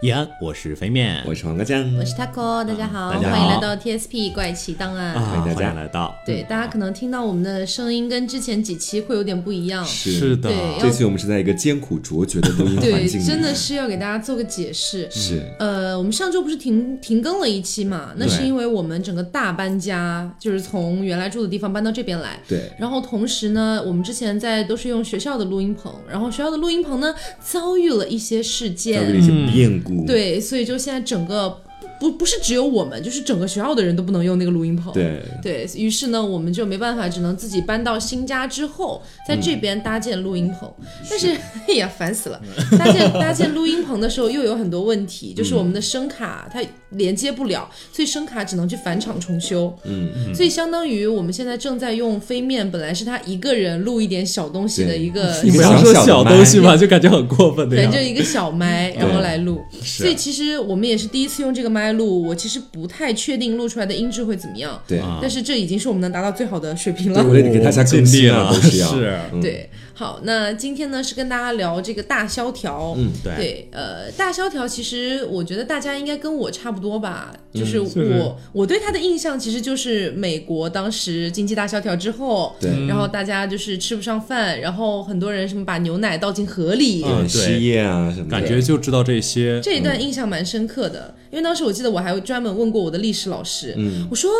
[0.00, 3.36] 易安，我是飞面，我是黄瓜酱，我是 taco，大家好，大家好。
[3.36, 5.14] 欢迎来到 TSP 怪奇档案。
[5.14, 5.72] 啊，欢迎大家。
[5.72, 15.08] 来到，对，大家可能听到我们的声音跟之前几期会有点不一样，是的，对这期我们是在一个艰苦卓绝的录音环对，境里，真的是要给大家做个解释。
[15.10, 15.42] 是。
[15.58, 18.12] 呃，我们上周不是停停更了一期嘛？
[18.16, 22.38] 那是因为我们整个大搬家，就是从原来住的地方搬到这边来。
[22.46, 29.02] 对，然后同时呢，我们之前在都是用学校的录音棚，然后学校的录音棚呢遭遇了一些事件。
[29.02, 31.60] 遭遇了，一些变故，对，所以就现在整个
[32.00, 34.92] 不不是只有我们，就是整个学校的人都不能用那个录音棚。
[34.92, 40.70] 对对于是呢，我们就没办法，只能自己搬到新家之后，在这边搭建录音棚。
[41.10, 41.36] 但是，
[41.68, 42.40] 哎呀，烦死了！
[42.78, 49.76] 搭建搭建录音棚的时候，又有很多问题，就是我们的声卡它连接不了，所以声卡只能去返厂重修。
[49.84, 57.98] 嗯，所以相当于我们现在正在用飞面，本来是他一个人录一点小东西的一个你不要说小东西吧，就感觉很过分的对，样子。
[57.98, 59.60] 就一个小麦，然后来录。
[59.82, 64.80] 所以其实我们也是第一次用这个麦录，我其实不太确定录出来的音质会怎么样。
[64.86, 65.18] 对，啊。
[65.20, 67.28] 但是这已经是我们能达到最好的水平对，了。
[67.28, 69.18] 我得给大家尽更新了都是要，是。
[69.32, 72.94] 嗯，对，好，那今天呢是跟大家聊这个大萧条。
[72.96, 73.34] 嗯，对。
[73.34, 82.86] 对，呃，大萧条其实我觉得大家应该跟我差不多吧，就是我、就是我对他的印象其实就是美国当时经济大萧条之后，对。
[82.86, 89.60] 然后大家就是吃不上饭，然后很多人什么把牛奶倒进河里，嗯对，失业啊什么的，感觉就知道这些。
[89.60, 94.06] 这一段印象蛮深刻的，因为当时我记得我还专门问过我的历史老师，嗯。
[94.08, 94.30] 我说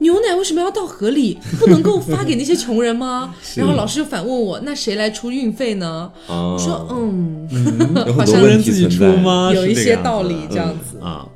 [0.00, 1.38] 牛奶为什么要到河里？
[1.58, 3.34] 不能够发给那些穷人吗？
[3.56, 6.10] 然后老师就反问我，那谁来出运费呢？
[6.26, 7.48] 啊，我说嗯，
[8.16, 9.04] 好像自己出？
[9.18, 9.52] 吗？
[9.54, 10.98] 有一是这样子些道理这样子。
[11.00, 11.26] 啊。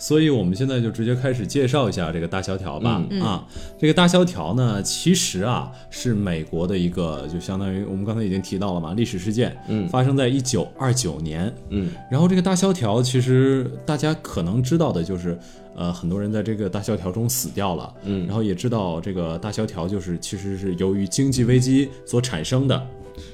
[0.00, 3.04] 所以，我们现在就直接开始介绍一下这个大萧条吧。
[3.10, 3.46] 嗯啊，
[3.78, 11.54] 这个大萧条呢，其实啊是美国的一个，就相当于我们刚才已经提到了嘛，历史事件，嗯发生在一九二九年。
[11.68, 15.38] 嗯，然后这个大萧条，其实大家可能知道的就是，
[15.76, 17.94] 呃，很多人在这个大萧条中死掉了。
[18.04, 22.86] 嗯然后也知道这个大萧条就是其实是由于经济危机所产生的，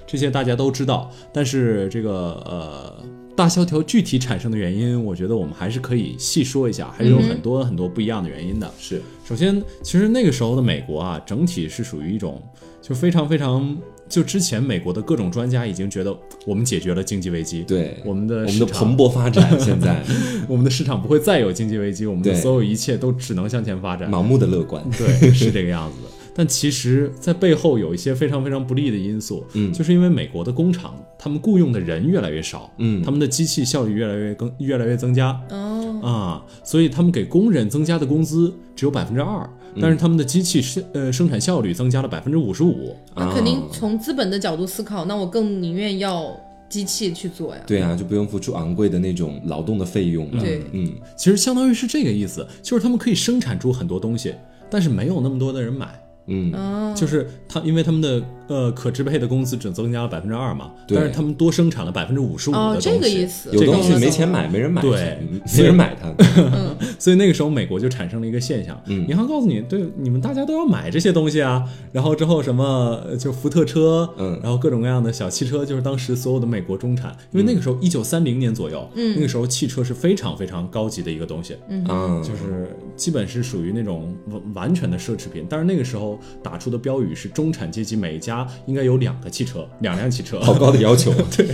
[0.04, 1.08] 这些大家都知道。
[1.32, 2.92] 但是这个呃。
[3.36, 8.68] 大萧条具体产生的原因，我觉得我们还是可以细说一下，还是有很多很多不一样的原因的。
[8.78, 12.42] 是首先，其实那个时候的美国啊，整体是属于一种
[12.80, 13.76] 就非常非常，
[14.08, 20.02] 就之前美国的各种专家已经觉得我们解决了经济危机，对，我们的我们的蓬勃发展，现在
[20.48, 24.10] 我们的市场不会再有经济危机，我们的所有一切都只能向前发展。
[24.10, 26.08] 盲目的乐观，对，是这个样子的。
[26.36, 39.48] 但其实，在背后有一些非常非常不利的因素，嗯就是因为美国的工厂，他们雇佣的人越来越少，嗯他们的机器效率越来越更越来越增加哦，啊，所以他们给工人增加的工资只有百分之二，
[39.80, 42.94] 但是他们的机器生呃生产效率增加了百分之五十五。
[43.14, 46.38] 那肯定啊从资本的角度思考，那我更宁愿要
[46.68, 47.62] 机器去做呀。
[47.66, 50.42] 对啊，就不用付出昂贵的那种劳动的费用了。
[50.42, 54.34] 对嗯，其实相当于是这个意思，就是他们可以生产出很多东西，
[54.68, 55.98] 但是没有那么多的人买。
[56.26, 66.12] 嗯，哦，就是他，因为他们的呃可支配的工资只增加了百分之二嘛，对但是他们多生产了百分之五十五的哦东，西，这个意思，有东西没钱买，没人买，对嗯没人买它。
[66.98, 72.64] 所以那个时候美国就产生了一个现象，嗯银行告诉你，对你们大家都要买这些东西啊，然后之后什么
[73.06, 88.35] 呃就福特车，嗯然后各种各样的小汽车，就是当时所有的美国中产，因为那个时候一九三零年左右，嗯那个时候汽车是非常非常高级的一个东西，嗯，就是基本是属于那种完完全的奢侈品，但是那个时候打出的标语是中产阶级每家
[88.66, 90.40] 应该有两个汽车，两辆汽车。
[90.42, 91.12] 好高的要求。
[91.36, 91.46] 对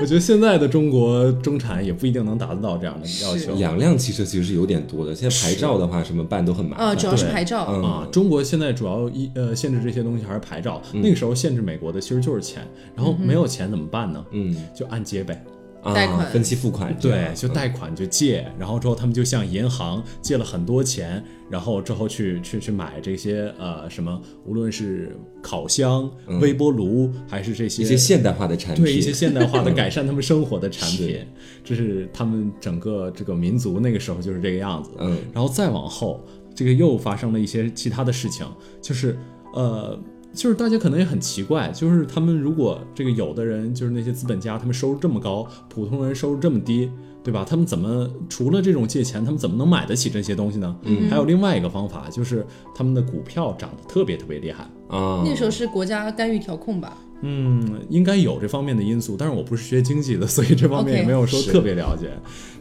[0.00, 3.54] 我觉得现在的中国中产也不一定能达得到这样的要求。
[3.56, 6.98] 两辆汽车其实是有点多的，现在牌照的话，什么办都很麻啊，烦。
[6.98, 7.66] 主要是对牌照。
[7.68, 12.62] 嗯啊，中国现在主要一呃限制这些东西还是牌照，那个时候限制美国的其实就是钱，
[12.94, 14.24] 然后没有钱怎么办呢？
[14.32, 26.10] 嗯，就按揭呗，啊贷款分期付款对，，就贷款就借，然后之后他们就向银行借了很多钱，然后之后去去去买这些呃什么，无论是烤箱、
[26.40, 31.26] 微波炉，还是这些一些现代化的产品，对一些现代化的 改善他们生活的产品是，
[31.64, 34.90] 这是他们整个这个民族那个时候就是这个样子。
[34.98, 36.22] 嗯然后再往后，
[36.54, 38.46] 这个又发生了一些其他的事情，
[38.82, 39.18] 就是
[39.54, 39.98] 呃。
[40.32, 46.90] 就是大家可能也很奇怪，就是他们如果这个有的人就是那些资本家，他们收入这么高，普通人收入这么低，
[47.24, 47.44] 对吧？
[47.48, 50.76] 他们怎么除了这种借钱，他们怎么能买得起这些东西呢？
[50.82, 54.64] 嗯，还有另外一个方法，就是他们的股票涨得特别特别厉害。
[54.88, 56.96] 啊，那时候是国家干预调控吧？
[57.22, 62.08] 嗯，应该有这方面的因素，但是我不是学经济的，所以这方面也没有说特别了解。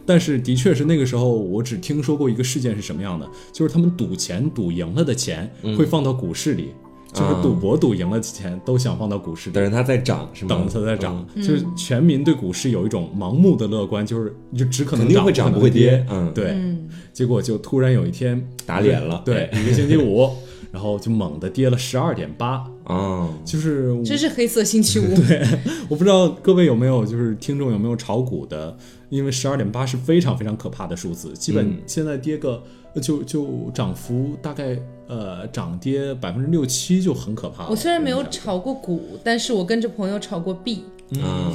[0.06, 6.72] 但是的确是那个时候，我只听说过一个事件是什么样的，就是他们赌钱赌赢了的钱会放到股市里，
[7.14, 9.54] 就是赌博赌赢了钱都想放到股市里。
[9.54, 9.64] 等。
[9.64, 10.56] 着它再涨是吗？
[10.56, 11.44] 等着它再涨，嗯。
[11.44, 16.06] 就是全民对股市有一种盲目的乐观，就是就只可能肯定会涨不会跌跌。
[16.10, 16.32] 嗯。
[16.34, 16.88] 对，嗯。
[17.12, 19.22] 结果就突然有一天打脸了。
[19.26, 20.30] 对，一个星期五，
[20.72, 25.16] 然后就猛地跌了十二点八，哦，就是真是黑色星期五。
[25.28, 25.44] 对
[25.90, 28.78] 我不知道各位有没有就是听众有没有炒股的，
[29.10, 31.78] 因为十二点八是非常非常可怕的数字，基本嗯。
[31.88, 32.64] 现在跌个
[33.02, 34.78] 就就涨幅大概
[35.10, 37.70] 呃涨跌百分之六七就很可怕了。
[37.72, 40.84] 我虽然没有炒过股，但是我跟着朋友炒过币，
[41.22, 41.52] 啊，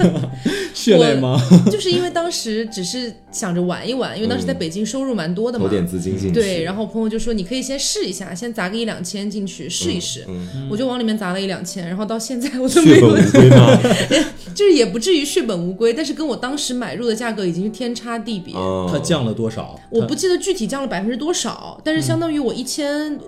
[0.74, 1.40] 血泪吗？
[1.72, 5.64] 就是因为当时只是想着玩一玩，因为当时在北京收入蛮多的嘛。
[5.64, 10.24] 投点资金进去，对，然后朋友就说你可以先试一下，先砸个一两千进去试一试。
[10.28, 13.16] 嗯我就往里面砸了一两千，然后到现在我都没有？
[14.54, 18.54] 就是也不至于血本无归，但是跟我当时买入的价格已经是天差地别。
[18.54, 19.78] 哦它降了多少？
[19.88, 22.81] 我不记得具体降了百分之多少，但是相当于我一千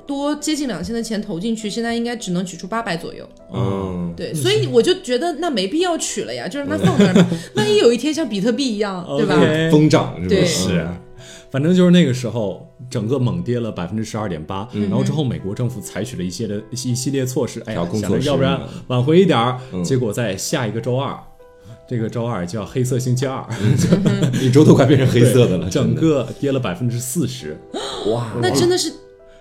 [0.07, 3.29] 多接近两千的钱投进去，现在应该只能取出八百左右。
[3.53, 7.27] 嗯，对，所以我就觉得那没必要取了呀，就让它放那儿吧。
[7.57, 9.37] 万一有一天像比特币一样， 对吧？
[9.71, 10.41] 疯涨是对。
[10.43, 10.47] 吧？
[10.47, 10.87] 是，
[11.51, 19.83] 反正就是那个时候，整个猛跌了百分之十二点八，然后之后美国政府采取了一系列一系列措施，哎呀想着要不然挽回一点儿，嗯。
[19.85, 21.17] 结果在下一个周二，
[21.89, 23.47] 这个周二叫黑色星期二，
[24.43, 27.57] 一周都快变成黑色的了，整个跌了百分之四十，
[28.11, 28.93] 哇，那真的是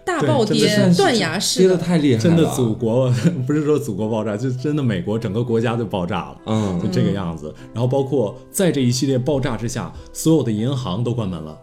[0.06, 1.78] 大暴跌对真的，是断崖跌式的。
[1.78, 3.10] 的太厉害了，真的祖国
[3.48, 6.38] 不是说祖国爆炸，就真的美国整个国家就爆炸了。
[6.46, 11.58] 嗯就这个样子，然后包括在这一系列爆炸之下，所有的银行都关门了，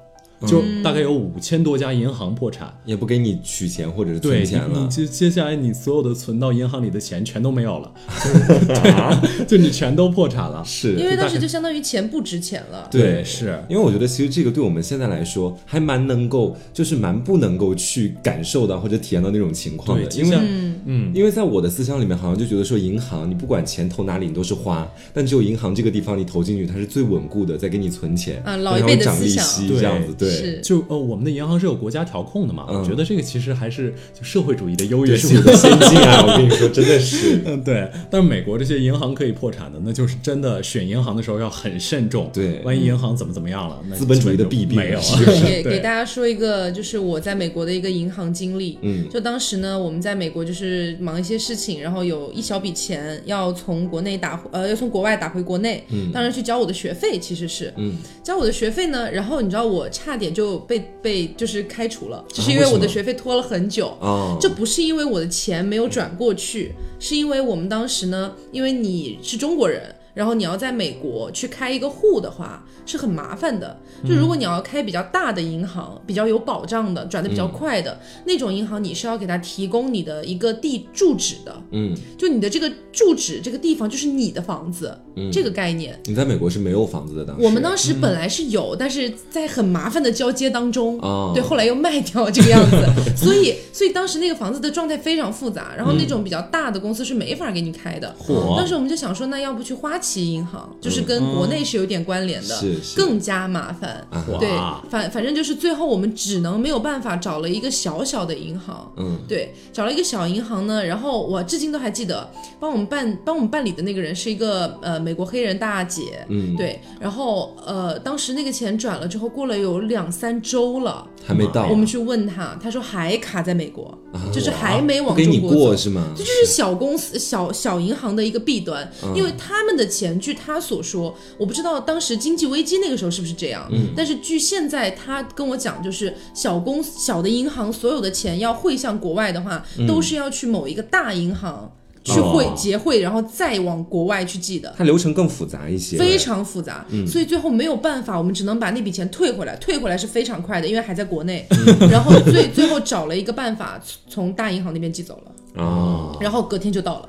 [0.46, 2.72] 就大概有五千多家银行破产。
[2.84, 4.80] 也不给你取钱或者是存钱了。
[4.80, 7.92] 你，接接下来你所有的存到银行里的钱全都没有了，
[8.22, 10.62] 就是对啊，就你全都破产了。
[10.66, 10.94] 是。
[10.94, 12.88] 因为当时就相当于钱不值钱了。
[12.90, 20.42] 对是，因为我觉得其实这个对我们现在来说还蛮能够，就是蛮不能够去感受到或者体验到那种情况的，因为像
[20.86, 29.44] 嗯，因为在我的思想里面，好像就觉得说银行你不管钱投哪里你都是花，但只有银行这个地方你投进去它是最稳固的，在给你存钱，啊老一辈的然后涨利思想。
[29.44, 35.42] 息这样子，对，是就呃，我们的银行是有国家调控的嘛，嗯我觉得这个其实还是就社会主义的优越性我。
[35.42, 36.22] 的先进啊！
[36.26, 42.30] 我跟你说，真的是， 嗯，对，但是美国这些银行可以破产的，那就是真的选银行的时候要很慎重。
[42.32, 45.32] 对万一银行怎么怎么样了，那资本主义的弊病没有是了。
[45.42, 48.78] 给对给大家说一个，就是我在美国的一个银行经历。
[48.82, 63.88] 嗯就当时呢，我们在美国就是忙一些事情，然后有一小笔钱要从国内打，呃，要从国外打回国内，嗯当然去交我的学费，其实是，嗯，交我的学费呢，然后你知道我差点就被被就是开除了，就是因为我的学费拖了很久。
[64.00, 73.78] 哦，这不是因为我的钱没有转过去，是因为我们当时呢，因为你是中国人，然后你要在美国去开一个户的话是很麻烦的。
[74.06, 84.98] 就如果你要开比较大的银行，比较有保障的，转的比较快的、那种银行，你是要给他提供你的一个地住址的，嗯，就你的这个住址这个地方就是你的房子，
[85.32, 85.98] 这个概念。
[86.04, 87.44] 你在美国是没有房子的，当时。
[87.44, 91.32] 我们当时本来是有，但是在很麻烦的交接当中，哦。
[91.34, 92.76] 对，后来又卖掉这个样子，
[93.16, 98.16] 所以所以当时那个房子的状态非常复杂，然后那种比较大的公司是没法给你开的。
[98.18, 98.56] 嚯。
[98.56, 102.96] 当时我们就想说，那要不去花旗银行，就是跟国内是有点关联的，是是。
[102.96, 104.06] 更加麻烦。
[104.40, 104.48] 对，
[104.88, 124.20] 反反正就是最后我们只能没有办法找了一个小小的银行，嗯，对，找了一个小银行呢，然后我至今都还记得，帮我们办帮我们办理的那个人是一个呃美国黑人大姐，嗯，对，然后呃当时那个钱转了之后，过了有两三周了，还没到，我们去问他，他说还卡在美国，啊。
[124.32, 125.56] 就是还没往中国走。
[125.56, 126.14] 过是吗？
[126.16, 129.12] 这就是小公司、小小银行的一个弊端，嗯。
[129.16, 133.88] 因为他们的钱，据他所说，我不知道当时经济危机那个时候是不是这样，嗯。
[133.96, 139.86] 但是据现在他跟我讲，就是小公司、小的银行所有的钱要汇向国外的话，嗯。
[139.86, 141.70] 都是要去某一个大银行
[142.04, 142.54] 去汇、哦。
[142.56, 144.72] 结汇，然后再往国外去寄的。
[144.78, 147.06] 它流程更复杂一些，非常复杂，嗯。
[147.06, 149.56] 所以最后没有办法，我们只能把那笔钱退回来。
[149.56, 151.46] 退回来是非常快的，因为还在国内。
[151.50, 151.88] 嗯。
[151.90, 157.08] 然后最最后找了一个办法，从大银行那边寄走了，啊，然后隔天就到了，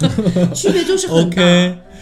[0.54, 1.42] 区别就是很大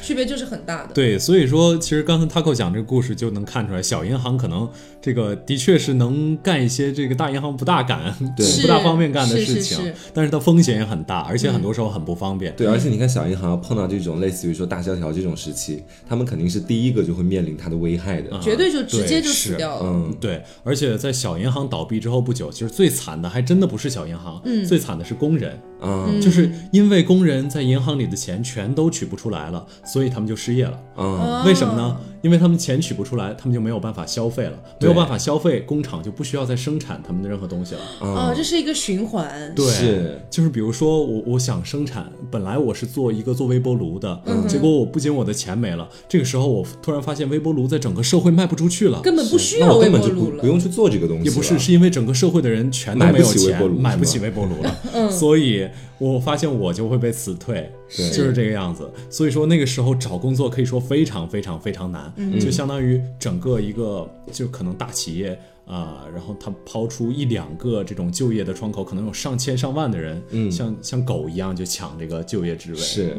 [0.02, 0.94] 区别就是很大的。
[0.94, 4.68] 对，所以说其实刚才 Taco 讲这个故事就能看出来，小银行可能
[5.00, 12.54] 这个的确是能干一些这个大银行不大敢、对 不大方便干的事情，是是但是它风险也很大，而且很多时候很不方便。
[12.56, 18.38] 对，而且你看小银行碰到这种类似于说大萧条这种时期，他们肯定是第一个就会面临它的危害的。
[18.40, 19.82] 绝对就直接就死掉了。
[19.84, 30.78] 嗯，对，而且在小银行倒闭之后不久，其实最惨的还真的不是小银行，最惨的是工人，啊就是因为工人在银行里的钱全都取不出来了，所以他们就失业了。
[30.98, 31.96] 嗯，为什么呢？
[32.22, 37.80] 因为他们钱取不出来，他们就没有办法消费了，没有办法消费，工厂就不需要再生产他们的任何东西了。
[38.00, 39.52] 哦，这是一个循环。
[39.54, 40.20] 对，是。
[40.30, 44.46] 就是比如说我我想生产，本来我是做一个做微波炉的，嗯。
[44.48, 49.00] 结果我不仅我的钱没了，这个时候我突然发现微波炉在整个社会卖不出去了。
[49.02, 50.40] 根本不需要微我根本就不波炉了。
[50.42, 53.78] 不用去做这个东西，也不是，是因为整个社会的人全都没有钱起微波炉。
[53.78, 54.62] 买不起微波炉。
[54.62, 55.10] 了， 嗯。
[55.10, 58.90] 所以我发现我就会被辞退，对就是这个样子。
[59.10, 62.07] 所以说那个时候找工作可以说非常非常非常难，
[62.40, 65.38] 就相当于整个一个就可能大企业。
[65.68, 73.10] 啊、然后他抛出一两个这种就业的窗口，可能有上千上万的人，嗯，像像狗一样就抢这个就业职位，是，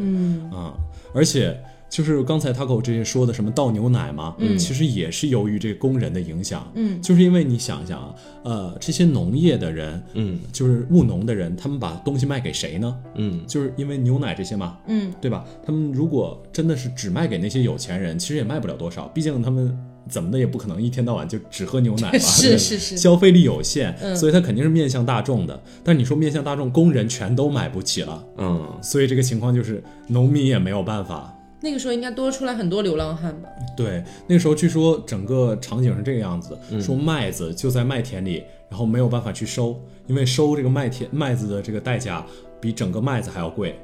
[0.51, 0.73] 啊、
[1.13, 12.95] 而且就是刚才 Taco 这些说的什么倒牛奶嘛，嗯，其实也是由于这个工人的影响，嗯，就是因为你想想啊，呃，这些农业的人，嗯，就是务农的人，他们把东西卖给谁呢？
[13.15, 15.43] 嗯，就是因为牛奶这些嘛，嗯，对吧？
[15.65, 19.75] 他们如果真的是只卖给那些有钱人，其实也卖不了多少，毕竟他们
[20.09, 25.61] 怎么的也不可能一天到晚就只喝牛奶 吧，是是是消费力有限，嗯所以它肯定是面向大众的。
[25.83, 28.25] 但你说面向大众，工人全都买不起了。
[28.37, 31.33] 嗯，所以这个情况就是农民也没有办法。
[31.61, 33.49] 那个时候应该多出来很多流浪汉吧？
[33.75, 42.25] 对，那个时候据说整个场景是这个样子的，说麦子就在麦田里，然后没有办法去收，因为收这个麦田麦子的这个代价
[42.61, 43.77] 比整个麦子还要贵。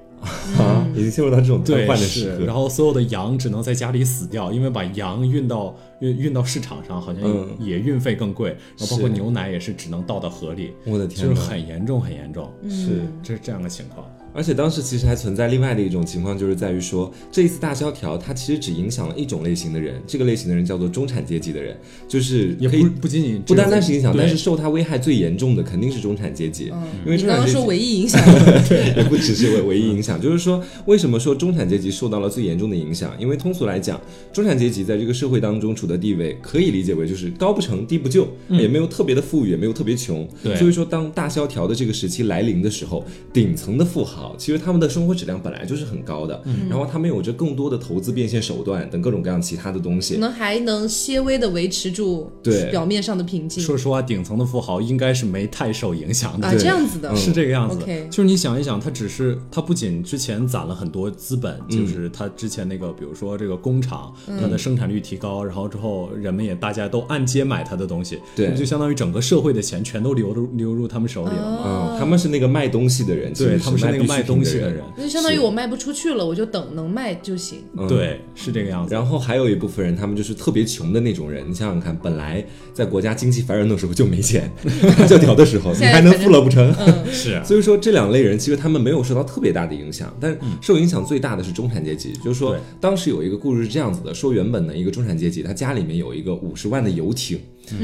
[0.58, 7.48] 啊，已经进入到这种瘫对，痪的是时，刻，然后所有的羊只能在家里死掉，因为把羊运到运运到市场上，好像嗯。
[7.60, 13.02] 也运费更贵，然后包括牛奶也是只能倒到河里，我的天就是，很严重，很严重，是。
[13.24, 14.06] 这是这样的情况。
[14.36, 21.76] 而且当时其实还存在另外的一种情况，就是在于说这一次大萧条，它其实只影响了一种类型的人，这个类型的人叫做中产阶级的人，
[22.08, 26.66] 就是可以也不不仅仅不单单是影响，但是受它危害最严重的肯定是中产阶级，
[27.06, 28.22] 因为你刚刚说中产阶级唯一影响，
[28.98, 33.16] 也不只是唯唯一影响，就是说，为什么说中产阶级受到了最严重的影响？
[33.20, 34.00] 因为通俗来讲，
[34.34, 40.28] 中产阶级在这个社会当中处的地位，可以理解为就是高不成低不就，也没有特别的富裕，也没有特别穷。
[40.44, 50.16] 对所以说当大萧条的这个时期来临的时候，顶层的富豪其实他们的生活质量本来就是很高的，然后他们有着更多的投资变现手段等各种各样其他的东西。
[50.16, 50.20] 可。
[50.20, 52.70] 能还能些微的维持住对。
[52.72, 53.64] 表面上的平静。
[53.64, 56.48] 说实话，顶层的富豪应该是没太受影响的。
[56.48, 57.16] 啊，这样子的。
[57.16, 57.78] 是这个样子。
[57.82, 61.78] OK 就是你想一想，他只是他不仅之前攒了很多资本，嗯。
[61.78, 68.54] 就是他之前那个，比如说这个工厂，它的生产率提高，然后之后人们也大家都按揭买他的东西，对。
[68.56, 71.92] 就相当于整个社会的钱全都流入流入他们手里了嘛。
[71.92, 77.60] 嗯，他们是那个卖东西的人，对，他们是那个卖必需品的东西的人，那就相当于我卖不出去了，我就等能卖就行。
[77.78, 78.94] 嗯对，是这个样子。
[78.94, 81.44] 然后还有一部分人，他们就是特别穷的那种人。
[81.50, 84.52] 你想想看，本来在国家经济繁荣的时候就没钱，
[84.98, 86.74] 大萧条的时候 你还能富了不成？
[87.12, 92.14] 是所以说这两类人其实他们没有受到特别大的影响，但受影响最大的是中产阶级。
[92.24, 97.40] 就是说，当时有一个故事是这样子的：说原本的一个中产阶级，他家里面有一个五十万的游艇。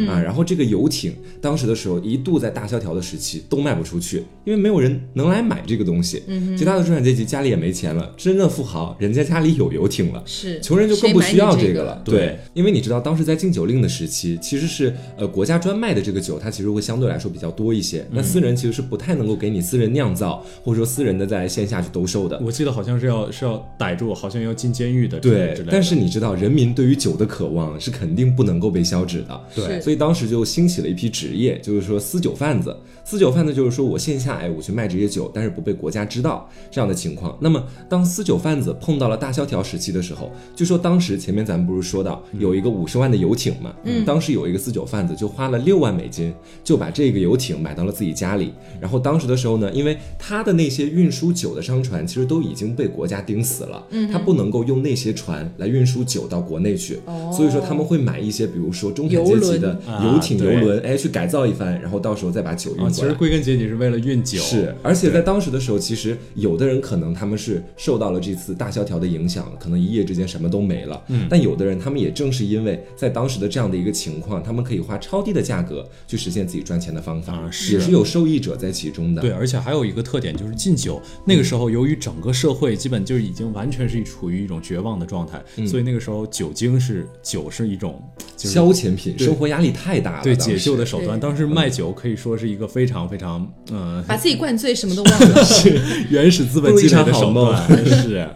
[0.08, 6.24] 啊，然后这个游艇当时的时候一度在大萧条的时期都卖不出去，因为没有人能来买这个东西。
[6.28, 12.02] 嗯其他的中产阶级家里也没钱了，真正的富豪人家家里有游艇了，是穷人就更不需要这个了。
[12.04, 18.06] 对，因为你知道当时在禁酒令的时期，其实是呃国家专卖的这个酒，它其实会相对来说比较多一些。
[18.12, 22.40] 那私人其实是不太能够给你私人酿造，或者说私人的在线下去兜售的。
[22.44, 29.42] 我记得好像是要是要逮住，好像要进监狱的对但是你知道，人民对于酒的渴望是肯定不能够被消止的。
[29.56, 32.75] 对是所以当时就兴起了一批职业，就是说私酒贩子。
[33.04, 37.38] 私酒贩子就是说我线下哎我去卖这些酒，但是不被国家知道这样的情况。
[37.42, 48.54] 那么当私酒贩子碰到了大萧条时期的时候，就说当时前面咱们不是说到有一个五十万的游艇嘛，嗯，当时有一个私酒贩子就花了六万美金就把这个游艇买到了自己家里。
[48.80, 62.94] 然后当时的时候呢，因为他的那些运输酒的商船其实都已经被国家盯死了，嗯，他不能够用那些船来运输酒到国内去，哦所以说他们会买一些比如说中产阶级的游艇、啊游轮，哎，去改造一番，然后到时候再把酒运啊，过来。
[62.94, 64.39] 其实归根结底是为了运酒。
[64.39, 71.01] 是，而且在当时的时候，其实有的人可能他们是受到了这次大萧条的影响，可能一夜之间什么都没了。
[71.08, 79.22] 嗯，但有的人他们也正是因为在当时的这样的一个情况，他们可以花超低的价格去实现自己赚钱的方法，啊是也是有受益者在其中的。
[79.22, 81.01] 对，而且还有一个特点就是禁酒。
[81.25, 88.01] 那个时候，由于整个社会基本就已经完全是处于一种绝望的状态，所以那个时候酒精是酒是一种
[88.38, 90.24] 就是消遣品，生活压力太大了。
[90.24, 91.20] 对解救的手段。
[91.20, 95.46] 当时卖酒可以说是一个非常非常呃把自己灌醉，什么都忘了。
[96.10, 98.27] 原始资本积累的手段， 是。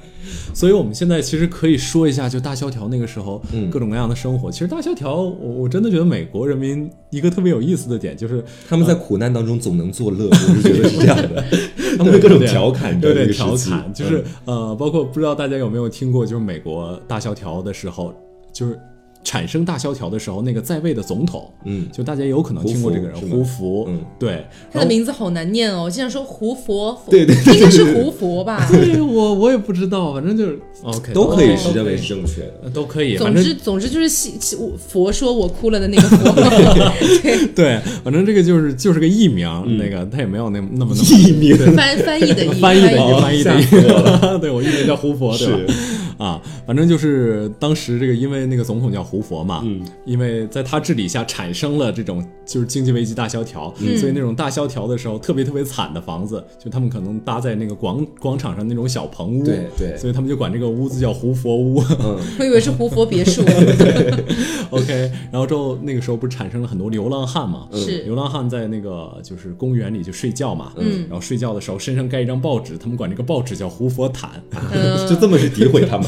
[0.53, 4.49] 所以，我们现在其实可以说一下，就大萧条那个时候，嗯各种各样的生活。
[4.49, 5.31] 其实大萧条，我
[5.63, 11.43] 我真的觉得美国人民一个特别有意思的点就是，他们在苦难当中总能作乐， 我是觉得是这样的。
[11.97, 18.13] 他们会各种调侃，你知道有点这个时期调侃，就是嗯呃，包括不知道大家有没有听过，就是美国大萧条的时候。
[18.53, 18.79] 就是
[19.25, 23.99] 产生大萧条的时候那个在位的总统，嗯，就大家有可能听过这个人胡佛，嗯。
[24.19, 28.65] 对，他的名字好难念哦，经常说胡佛， 对对对应该是胡佛吧？
[28.71, 32.53] 对我我也不知道，反正就是 OK 都可以哦是认为是正确的。
[32.63, 36.31] 呃都可以，总之总之就是戏戏我佛说我哭了的那个佛，
[37.55, 39.77] 对，反正这个就是就是个艺名，嗯。
[39.77, 41.57] 那个他也没有那那么那么艺名。
[41.75, 45.73] 翻翻译的译，翻译的翻译的译，对我艺名叫胡佛，对吧？
[46.17, 61.81] 啊，反正就是当时这个，因为那个总统叫胡佛嘛，嗯，因为在他治理下产生了这种就是经济危机大萧条，嗯所以那种大萧条的时候特别特别惨的房子，就他们可能搭在那个广广场上那种小棚屋，对对所以他们就管这个屋子叫胡佛屋。
[61.99, 63.43] 嗯， 我以为是胡佛别墅，
[64.71, 67.67] OK，然后之后那个时候不是产生了很多流浪汉嘛？
[67.73, 74.41] 是流浪汉在那个就是公园里就睡觉嘛，嗯然后睡觉的时候身上盖一张报纸，他们管这个报纸叫胡佛毯，
[74.73, 76.05] 嗯 就这么去诋毁他们。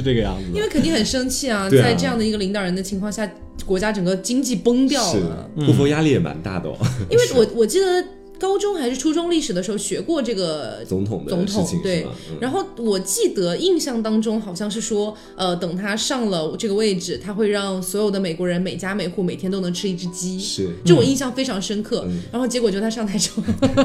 [0.00, 0.50] 是这个样子。
[0.54, 3.30] 因为肯定很生气啊，啊在这样的一个领导人的情况下，
[3.64, 5.50] 国家整个经济崩掉是了。
[5.56, 6.76] 胡佛压力也蛮大的哦，
[7.10, 8.04] 因为我我记得
[8.40, 12.04] 高中还是初中历史的时候学过这个总统的总事情统对？
[12.30, 20.40] 嗯然后我记得印象当中好像是说，呃，等他上了这个位置，他会让所有的美国人每家每户每天都能吃一只鸡。
[20.40, 22.04] 是这我印象非常深刻。
[22.08, 23.42] 嗯然后结果就他上台之后，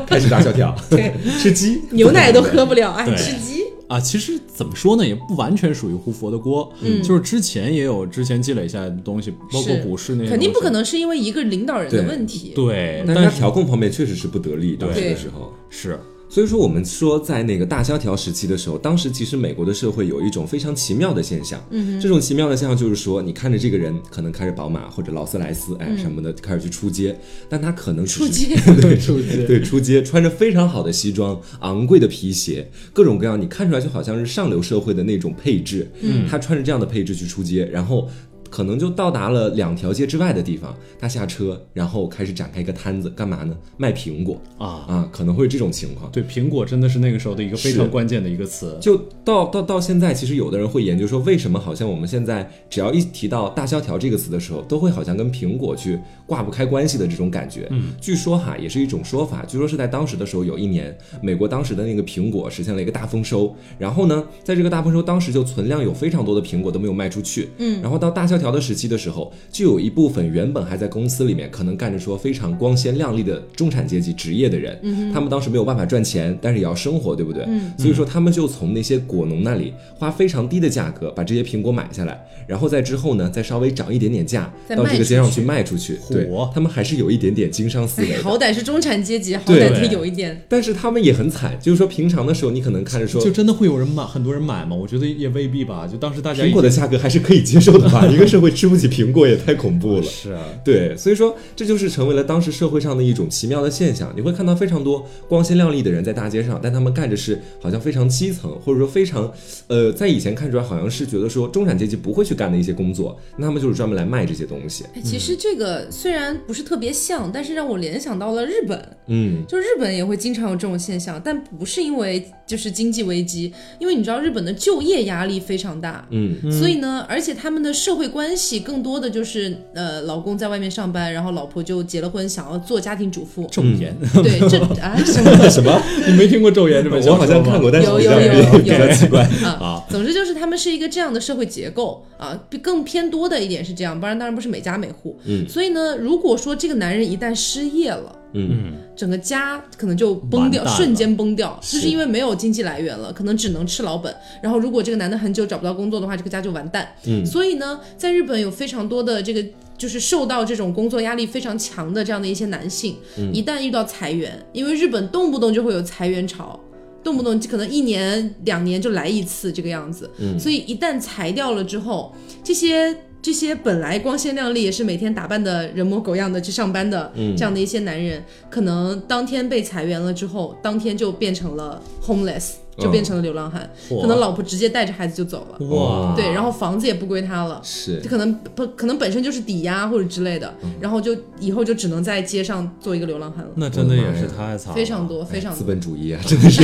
[0.08, 3.64] 开始大萧条， 对，吃鸡，牛奶都喝不了，哎，对吃鸡。
[3.88, 10.72] 啊，其实怎么说呢，也不完全属于胡佛的锅，嗯就是之前也有之前积累下来的东西，包括股市那些，肯定不可。
[10.72, 12.52] 能是因为一个领导人的问题。
[12.56, 15.54] 对，但是他但是调控方面确实是不得力，当时的时候。
[15.70, 21.64] 是所以说，我们说在那个大萧条时期的时候，当时其实美国的社会有一种非常奇妙的现象。
[21.70, 35.90] 嗯，这种奇妙的现象就是说，你看着这个人可能开着宝马或者劳斯莱斯，哎什么的，开始去出街，但他可能出街对出街 对出街，穿着非常好的西装、昂贵的皮鞋，各种各样，你看出来就好像是上流社会的那种配置。
[36.02, 38.10] 嗯，他穿着这样的配置去出街，然后。
[38.50, 43.56] 可能就到达了两条街之外的地方，他下车，然后开始展开一个摊子，干嘛呢？
[43.78, 46.10] 卖苹果啊，啊，可能会是这种情况。
[46.12, 48.78] 对，苹果真的是那个时候的一个非常关键的一个词。
[48.80, 57.68] 就到到到现在，其实有的人会研究说，为什么好像我们现在只要一提到大萧条这个词的时候，都会好像跟苹果去挂不开关系的这种感觉。
[57.72, 67.50] 嗯，据说哈也是一种说法，据说是在当时的时候，有一年美国当时的那个苹果实现了一个大丰收，然后呢，在这个大丰收当时就存量有非常多的苹果都没有卖出去。
[67.58, 74.78] 嗯，然后到大萧条的时期的时候，就有一部分原本还在公司里面可能干着说非常光鲜亮丽的中产阶级职业的人，
[75.14, 77.44] 他们当时没有办法赚钱，但是也要生活，对不对？
[77.48, 86.00] 嗯所以说他们就从那些果农那里花非常低的价格把这些苹果买下来，然后在之后呢再稍微涨一点点价，到这个街上去卖出去。
[86.10, 90.42] 对，他们还是有一点点经商思维哎，好歹是中产阶级，好歹得有一点。
[90.48, 94.76] 但是他们也很惨，就是说平常的时候，你可能看着说就真的会有人买，很多人买吗？
[94.76, 95.88] 我觉得也未必吧。
[95.88, 100.04] 就当时大家苹果的价格还是可以接受的吧，一 个社会吃不起苹果也太恐怖了。
[100.04, 104.12] 是啊，对，所以说这就是成为了当时社会上的一种奇妙的现象。
[104.16, 109.32] 你会看到非常多光鲜亮丽的人在大街上，但他们干着是好像非常基层，或者说非常，
[109.68, 114.86] 呃，在以前看出来好像是觉得说中产阶级不会去干的一些工作，那他们就是专门来卖这些东西。
[114.94, 118.98] 哎，其实这个虽然不是特别像，但是让我联想到了日本。
[119.08, 133.46] 嗯，就日本也会经常有这种现象，但不是因为就是经济危机，因为你知道日本的就业压力非常大，嗯，所以呢，而且他们的社会关系更多的就是呃，老公在外面上班，然后老婆就结了婚，想要做家庭主妇。
[133.48, 135.82] 昼颜，对，这 啊什么 什么？
[136.08, 137.16] 你没听过《咒言》这本我？
[137.16, 139.22] 好像看过，但是有比较有有比较奇怪。
[139.44, 139.84] 啊？
[139.92, 145.20] 总之就是他们是一个这样的社会结构啊，更偏多的一点是这样，不然当然不是每家每户。
[145.26, 148.16] 嗯，所以呢，如果说这个男人一旦失业了。
[148.36, 154.14] 嗯，整个家可能就崩掉，瞬间崩掉，就是因为没有经济来源了，可能只能吃老本。
[154.42, 156.88] 然后如果这个男的很久找不到工作的话，这个家就完蛋。
[157.08, 159.44] 嗯所以呢，在日本有非常多的这个。
[159.78, 162.96] 就是受到这种工作压力非常强的这样的一些男性，
[163.34, 166.58] 一旦遇到裁员，因为日本动不动就会有裁员潮，
[167.04, 184.02] 动不动可能一年两年就来一次这个样子，嗯所以一旦裁掉了之后，这些这些本来光鲜亮丽，也是每天打扮的人模狗样的去上班的这样的一些男人，可能当天被裁员了之后，当天就变成了 homeless，就变成了流浪汉，嚯。
[184.02, 185.66] 可能老婆直接带着孩子就走了。
[185.68, 188.02] 哇，对，然后房子也不归他了，是。
[188.02, 196.64] 就可能不可能本身就是抵押或者之类的，然后就以后就只能在街上做一个流浪汉了，那真的也是太惨了，非常多非常资，本主义啊，真的是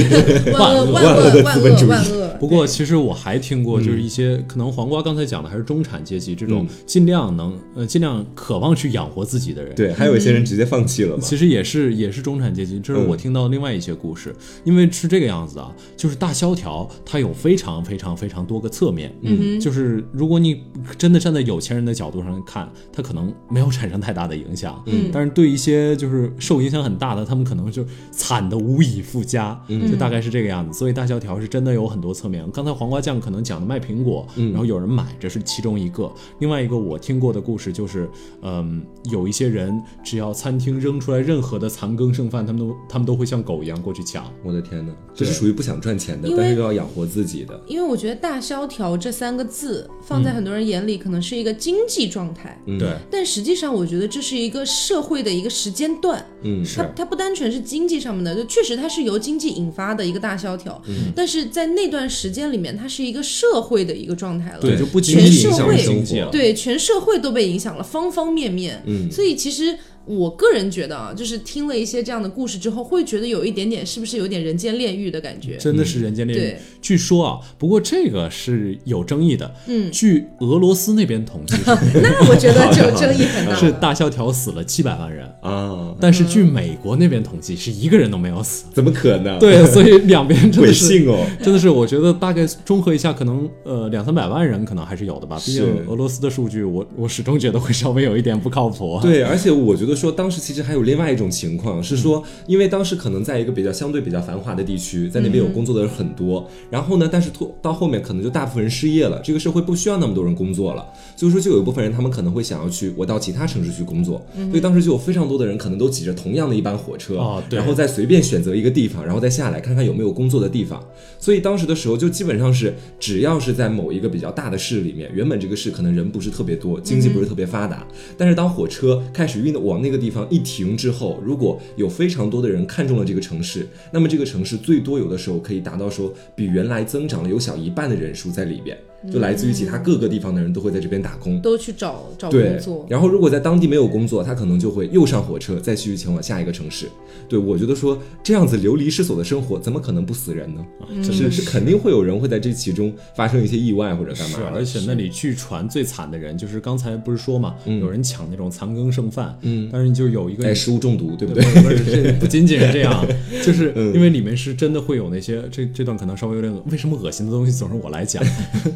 [0.52, 2.38] 万 恶万万恶恶万恶的资本主义万恶。
[2.40, 6.76] 不过，其实我还听过，就是一些可能黄瓜刚才讲的还是中产阶级这种嗯。
[6.86, 9.74] 尽量能呃尽量渴望去养活自己的人。
[9.76, 11.24] 对，还有一些人直接放弃了嘛。
[11.24, 13.08] 其实也是也是中产阶级，这是嗯。
[13.08, 15.72] 我听到另外一些故事，因为是这个样子啊，
[16.02, 20.64] 就是大萧条它有非常非常非常多个侧面，嗯就是如果你
[20.98, 30.76] 真的站在有钱人的角度上看，它可能没有产生太大的影响，嗯但是对一些就是受影响很大的，他们可能就惨的无以复加，嗯就大概是这个样子。
[30.76, 32.50] 所以大萧条是真的有很多侧面。
[32.50, 36.12] 刚才黄瓜酱可能讲的卖苹果，然后有人买，这是其中一个。
[36.40, 38.10] 另外一个我听过的故事就是，
[38.42, 44.26] 嗯，有一些人只要餐厅扔出来任何的残羹剩饭，他们都他们都会像狗一样过去抢。
[44.44, 47.60] 我的天哪，这是属于不想赚钱的，因为但是又要养活自己的。
[47.68, 56.26] 因为我觉得“大萧条”这三个字放在很多人眼里，可能是一个经济状态，嗯对，但实际上我觉得这是一个社会的一个时间段。
[56.44, 64.60] 嗯，它它不单纯是经济上面的，就确实它是由经济引发的一个大萧条，嗯但是在那段时间里面，它是一个社会的一个状态了。
[64.60, 66.30] 对，就不仅影响社会经济了。
[66.32, 68.82] 对，全社会都被影响了，方方面面。
[68.86, 75.58] 嗯所以其实我个人觉得啊，就是听了一些这样的故事之后，会觉得有一点点是不是有点人间炼狱的感觉？
[75.58, 76.58] 真的是人间炼狱对。
[76.82, 79.54] 据说啊，不过这个是有争议的。
[79.68, 83.56] 嗯，据俄罗斯那边统计， 那我觉得就争议很大。
[83.62, 88.66] 是大萧条死了七百万人，啊，但是据美国那边统计是一个人都没有死。
[88.74, 91.26] 怎么可能？，对，所以两边真鬼的是 信哦。
[91.42, 95.40] 真的是，我觉得大概综合一下，可能呃两三百万人可能还是有的吧。
[95.46, 99.00] 毕竟俄罗斯的数据，我我始终觉得会稍微有一点不靠谱。
[99.02, 120.84] 对，而且我觉得说，当时其实还有另外一种情况是说，因为当时可能在一个比较相对比较繁华的地区，在那边有工作的人很多，然后呢，但是突到后面可能就大部分人失业了，这个社会不需要那么多人工作了，所以说就有一部分人他们可能会想要去我到其他城市去工作，所以当时就有非常多的人可能都挤着同样的一班火车，然后再随便选择一个地方，然后再下来看看有没有工作的地方，
[121.20, 127.86] 所以当时的时候就基本上是只要是在某一个比较大的市里面，原本这个市可能人不是特别多，经济不是特别发达，
[128.18, 138.78] 但是当火车开始运往那个地方一停之后，如果有非常多的人看中了这个城市，那么这个城市最多有的时候可以达到说比原来增长了有小一半的人数在里边，
[139.12, 141.42] 就来自于其他各个地方的人都会在这边打工。
[141.42, 142.86] 都去找找工作，。
[142.90, 146.88] 然后如果在当地没有工作，他可能就会又上火车，再继续前往下一个城市。
[147.28, 150.66] 对我觉得说这样子流离失所的生活，怎么可能不死人呢？
[150.90, 163.06] 嗯是是肯定会有人会在这其中发生一些意外或者干嘛是，而且那里据传最惨的人就是刚才不是说嘛，有人抢那种残羹剩饭，嗯但是就有一个哎，食物中毒，对不对，不是不是，这不仅仅是这样，
[163.44, 168.24] 就是嗯因为里面是真的会有那些这这段可能稍微有点恶，为什么恶心的东西总是我来讲？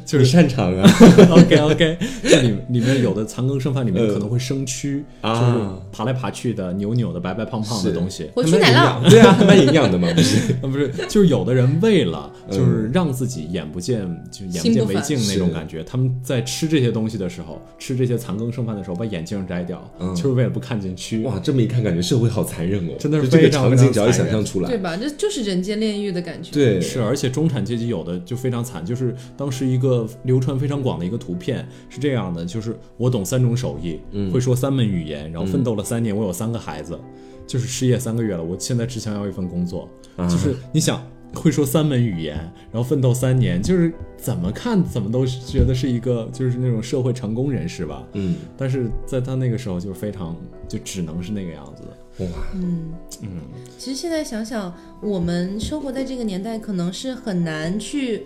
[0.05, 0.89] 就 你是擅长啊。
[1.31, 5.39] OK OK，这里里面有的残羹剩饭里面可能会生蛆，啊。
[5.39, 8.29] 就是爬来爬去的、扭扭的、白白胖胖的东西。
[8.35, 10.53] 火曲奶酪，对啊，还蛮营养的嘛，不是？
[10.53, 12.55] 啊， 不是，就是有的人为了嗯。
[12.55, 13.99] 就是让自己眼不见
[14.31, 20.13] 就眼不见为净那种感觉，他们在吃这些东西的时候，吃这些残羹剩饭的时候，把眼镜摘掉，嗯。
[20.15, 21.21] 就是为了不看见蛆。
[21.23, 24.69] 哇，这么一看，感觉社会好残忍哦，真的是这个场景，只要一想象出来。
[24.69, 24.95] 对，吧？
[24.95, 26.51] 这就是人间炼狱的感觉。
[26.51, 36.99] 对，是，而且中产阶级有的就非常惨，就是当时一个流传非常广的一个图片是这样的，就是我懂三种手艺，嗯会说三门语言，然后奋斗了三年，我有三个孩子，
[37.47, 41.01] 就是失业三个月了，我现在只想要一份工作，啊就是你想。
[41.33, 42.37] 会说三门语言，
[42.71, 48.07] 然后奋斗三年，就是怎么看怎么都觉得是一个就是那种社会成功人士吧。
[48.13, 50.33] 嗯，但是在他那个时候就是非常
[50.65, 52.25] 就只能是那个样子的。
[52.25, 52.89] 哇，嗯
[53.21, 53.29] 嗯，
[53.77, 58.23] 其实现在想想，我们生活在这个年代，可能是很难去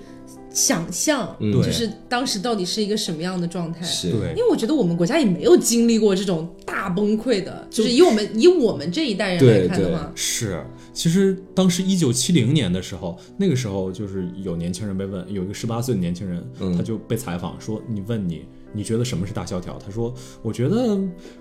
[0.52, 3.86] 想象，嗯就是当时到底是一个什么样的状态。
[3.86, 4.30] 是，对。
[4.32, 16.76] 因，为我觉得我们国家也没有经历过这种大崩溃的，就是以我们以我们这一代人来看的话，是，其实当时一九七零年的时候，那个时候就是有年轻人被问，有一个十八岁的年轻人，嗯。
[16.76, 20.98] 他就被采访说：“你问你，你觉得什么是大萧条？”他说：“我觉得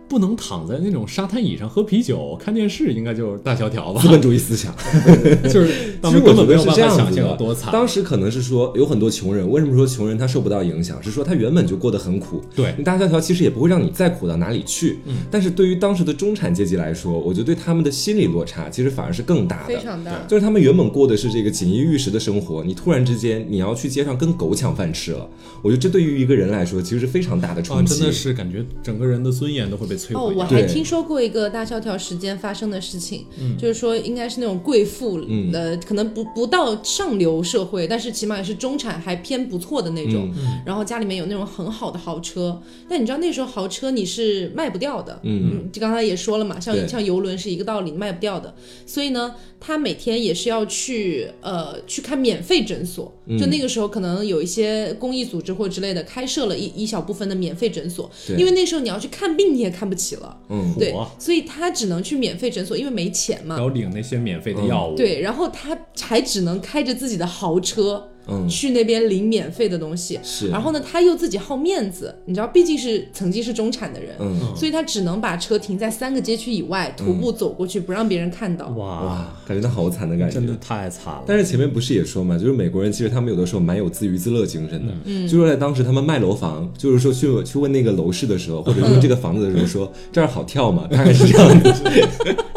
[0.08, 4.08] 不能躺在那种沙滩椅上喝啤酒、看电视，应该就是大萧条吧资。
[4.08, 4.74] 本主义思想。
[5.44, 7.72] 就是其实根本没有办法想象多惨。
[7.72, 11.02] 当时可能是说有很多穷人，为什么说穷人他受不到影响？
[11.02, 14.98] 是说他原本就过得很苦，对你大萧条其实也不会让你再苦到哪里去。
[15.06, 19.74] 嗯但是对于当时的中产阶级来说，我觉得对他们的心理落差其实反而是更大的。
[19.76, 20.12] 非常大。
[20.26, 25.28] 就是他们原本过的是这个锦衣玉食的生活，你突然之间你要去街上跟狗抢饭吃了，
[25.62, 27.94] 我觉得这对于一个人来说其实是非常大的啊，冲击。
[27.98, 30.32] 真的是感觉整个人的尊严都会被摧哦。
[30.36, 33.58] 我还听说过一个大萧条时间发生的事情，嗯。
[33.58, 35.50] 就是说应该是那种贵妇，嗯。
[35.52, 40.32] 呃，可能不不到上流社会，但是起码也是中产，还偏不错的那种。
[40.38, 40.62] 嗯。
[40.64, 48.54] 然后家里面有那种很好的豪车，但你知道那时候豪车你是卖不掉的，嗯，就刚才也说了嘛，像像游轮是一个道理，卖不掉的。
[48.86, 53.38] 所以呢，他每天也是要去呃去看免费诊所，嗯。
[53.38, 63.56] 就那个时候可能有一些公益组织或之类的开设了一一小部分的免费诊所，因为那时候你要去看病你也看不起了，嗯，对，所以他只能去免费诊所，因为没钱嘛。
[63.56, 70.18] 要领那些免费的药物，，对，然后他还只能开着自己的豪车，嗯去那边领免费的东西。
[70.22, 78.66] 是，然后呢，他又自己好面子，你知道，毕竟是曾经是中产的人，嗯所以他只能把车停在三个街区以外，徒步走过去，不让别人看到。
[78.68, 81.24] 哇，哇，感觉他好惨的感觉，真的太惨了。
[81.26, 90.86] 但是前面不是也说嘛，就是美国人其实他们有的时候蛮有自娱自乐精神的，嗯，就是在当时他们卖楼房，就是说去去问那个楼市的时候，或者问这个房子的时候说 这儿好跳吗？
[90.90, 91.74] 大概是这样的。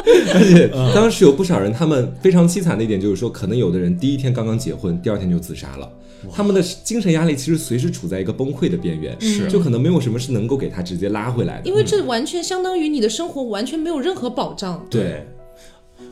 [0.34, 5.90] 而且当时有不少人，他们非常凄惨的一点就是说，可能有的人第一天刚刚结婚，第二天就自杀了。
[6.32, 11.68] 他们的精神压力其实随时处在一个崩溃的边缘，是就可能没有什么是能够给他直接拉回来的。
[11.68, 14.86] 因为这完全相当于你的生活完全没有任何保障。
[14.90, 15.26] 对。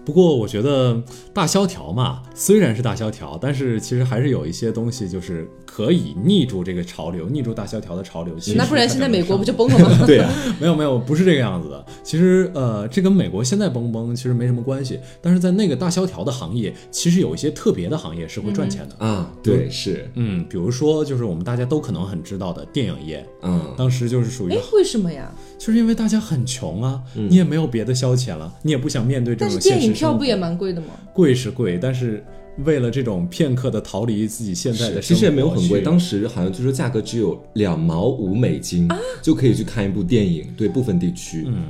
[0.05, 0.99] 不过我觉得
[1.33, 5.47] 大萧条嘛，虽然是大萧条，但是其实还是有一些东西就是
[5.79, 8.37] 可以逆住这个潮流，逆住大萧条的潮流。
[8.37, 9.99] 其实那不然现在美国不就崩了吗？
[10.05, 11.85] 对啊，没有没有，不是这个样子的。
[12.03, 14.99] 其实呃，这跟美国现在崩不崩其实没什么关系。
[15.21, 19.05] 但是在那个大萧条的行业，其实有一些特别的行业是会赚钱的。
[19.05, 25.31] 啊，对，是，嗯，比如说就是我们大家都可能很知道的电影业，嗯，当时就是属于哎，为什么呀？
[25.57, 30.17] 就是因为大家很穷啊，你也没有别的消遣了，你也不想面对这但是种现电影票实生活。
[30.17, 30.87] 不也蛮贵的吗？
[31.13, 32.21] 贵是贵，但是
[32.65, 38.87] 为了这种片刻的逃离自己现在的其实也没有很贵，当时好像据说价格只有两毛五美金、
[39.21, 41.45] 就可以去看一部电影，对部分地区。
[41.47, 41.63] 嗯，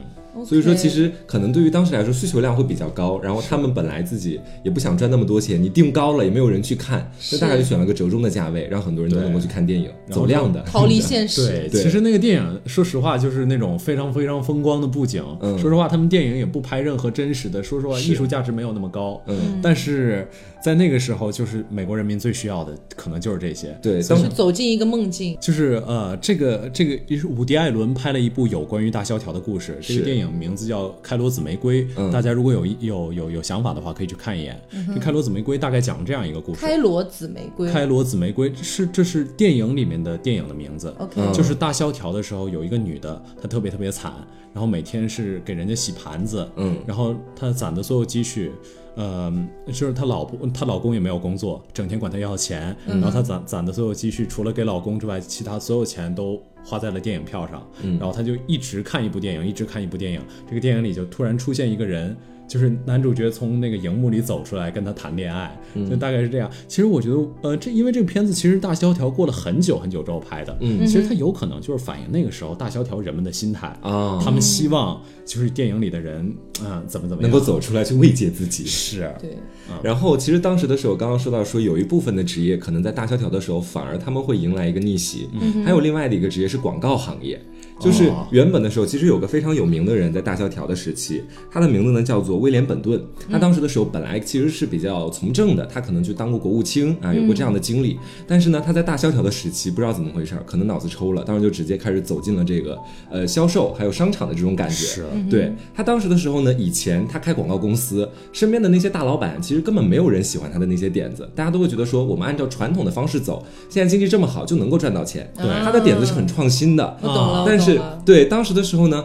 [0.45, 10.61] 所以说其实可能对于当时来说需求量会比较高，然后他们本来自己也不想赚那么多钱，你定高了也没有人去看，那大概就选了个折中的价位，让很多人都能够去看电影，走量的。
[10.63, 11.47] 逃离现实。
[11.47, 15.23] 对，对其实那个电影，说实话，就是那种非常非常风光的布景。
[15.41, 19.21] 嗯说实话，他们电影也不拍任何真实的，说实话，艺术价值没有那么高。
[19.27, 20.27] 嗯，但是
[20.63, 23.77] 在那个时候，就是美国人民最需要的，可能就是这些。
[23.81, 25.37] 对，就当是走进一个梦境。
[25.39, 34.59] 就是呃，这个这个也是伍迪·艾伦拍了一部有关于大萧条的故事，这个电影名字叫《开罗紫玫瑰》，嗯大家如果有有有有想法的话，可以去看一眼。
[34.71, 36.61] 这《开罗紫玫瑰》大概讲这样一个故事。
[36.61, 37.71] 开罗紫玫瑰。
[37.71, 40.93] 开罗紫玫瑰是这是电影里面的电影的名字。
[40.99, 44.13] OK，嗯就是大萧条的时候，有一个女的，她特别特别惨，
[44.53, 48.51] 然后每天是给人家洗盘子，嗯然后她攒的所有积蓄，
[48.99, 49.33] 呃，
[49.67, 57.65] 就是她老婆她老公也没有工作，整天管她要钱，然后她攒攒的所有积蓄，除了给老公之外，其他所有钱都花在了电影票上，
[57.97, 62.13] 然后她就一直看一部电影，一直看一部电影，这个电影里就突然出现一个人。
[62.49, 65.55] 就是男主角从那个荧幕里走出来跟他谈恋爱，
[65.87, 66.49] 就大概是这样。
[66.67, 76.35] 其实我觉得，呃，这因为这个片子其实大萧条过了很久很久之后拍的，嗯其实它有可能就是反映那个时候大萧条人们的心态，啊，他们希望就是电影里的人，
[76.65, 78.65] 嗯、怎么怎么样能够走出来去慰藉自己。
[78.67, 79.37] 是，对，
[79.83, 85.29] 然后其实当时的时候，刚刚说到说有一部分的职业可能在大萧条的时候，反而他们会迎来一个逆袭。
[85.63, 87.39] 还有另外的一个职业是广告行业。
[87.79, 88.27] 就是哦。
[88.31, 93.01] 原本的时候，其实有个非常有名的人在大萧条的时期，他的名字呢叫做威廉本顿。
[93.31, 97.97] 他当时的时候本来其实是比较从政的，他可能去当过国务卿啊，有过这样的经历。
[98.27, 102.77] 但是呢，他在大萧条的时期不知道怎么回事儿，可能脑子抽了，当时就直接开始走进了这个
[103.09, 104.75] 呃销售还有商场的这种感觉。
[104.75, 105.05] 是。
[105.29, 105.53] 对。
[105.73, 115.31] 他当时的时候呢，以前他开广告公司，身边的那些大老板其实根本没有人喜欢他的那些点子，大家都会觉得说我们按照传统的方式走，现在经济这么好就能够赚到钱。
[115.37, 117.68] 对他的点子是很创新的，我懂了，但是
[118.05, 119.03] 对当时的时候呢。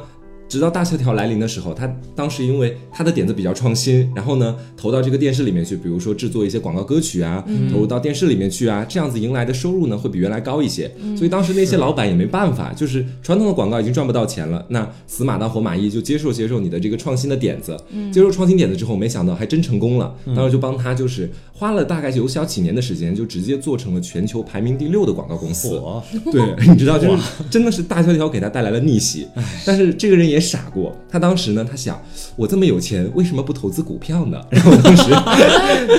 [0.55, 10.89] 直到大萧条来临的时候，他当时因为他的点子比较创新，然后呢投到这个电视里面去，比如说制作一些广告歌曲啊，投入到电视里面去啊，这样子迎来的收入呢会比原来高一些。
[11.17, 17.77] 所以当时那些老板也没办法，就是传统的广告已经赚不到钱了，那死马当活马医就接受接受你的这个创新的点子，
[18.13, 20.15] 接受创新点子之后，没想到还真成功了。
[20.37, 25.81] 当时就帮他就是花了大概有小几年的时间，就直接做成了全球排名第六的广告公司。
[25.81, 29.27] 我对，你知道，就是真的是大萧条给他带来了逆袭。
[29.65, 32.01] 但是这个人也傻过，他当时呢，他想，
[32.37, 34.41] 我这么有钱，为什么不投资股票呢？
[34.51, 35.05] 然后当时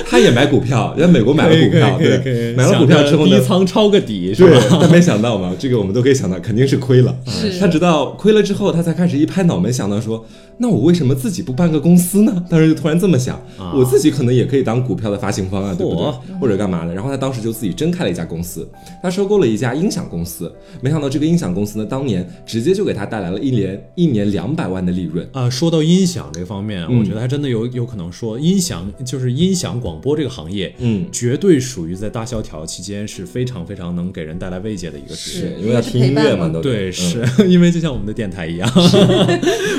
[0.08, 7.14] 他也买股票，在美国买了股票， 对，买了股票之后呢低，仓抄个底是吧？， 但没想到嘛，这个我们都可以想到，肯定是亏了。
[7.26, 10.24] 是他直到亏了之后，他才开始一拍脑门想到说，
[10.58, 12.44] 那我为什么自己不办个公司呢？
[12.48, 16.38] 当时就突然这么想，啊我自己可能也可以当股票的发行方啊，对不对？
[16.40, 16.94] 或者干嘛的？
[16.94, 18.68] 然后他当时就自己真开了一家公司，
[19.02, 25.28] 他收购了一家音响公司，没想到这个音响公司呢，当年直接就给他带来了一年一年两百万的利润。
[25.32, 35.56] 啊、说到音响这方面，嗯我觉得还真的有有可能说，音响就是音响广播这个行业，嗯绝对属于在大萧条期间是非常非常能给人带来慰藉的一个职业。
[35.60, 38.70] 因为要听音乐嘛，都得对，嗯是、 因为就像我们的电台一样，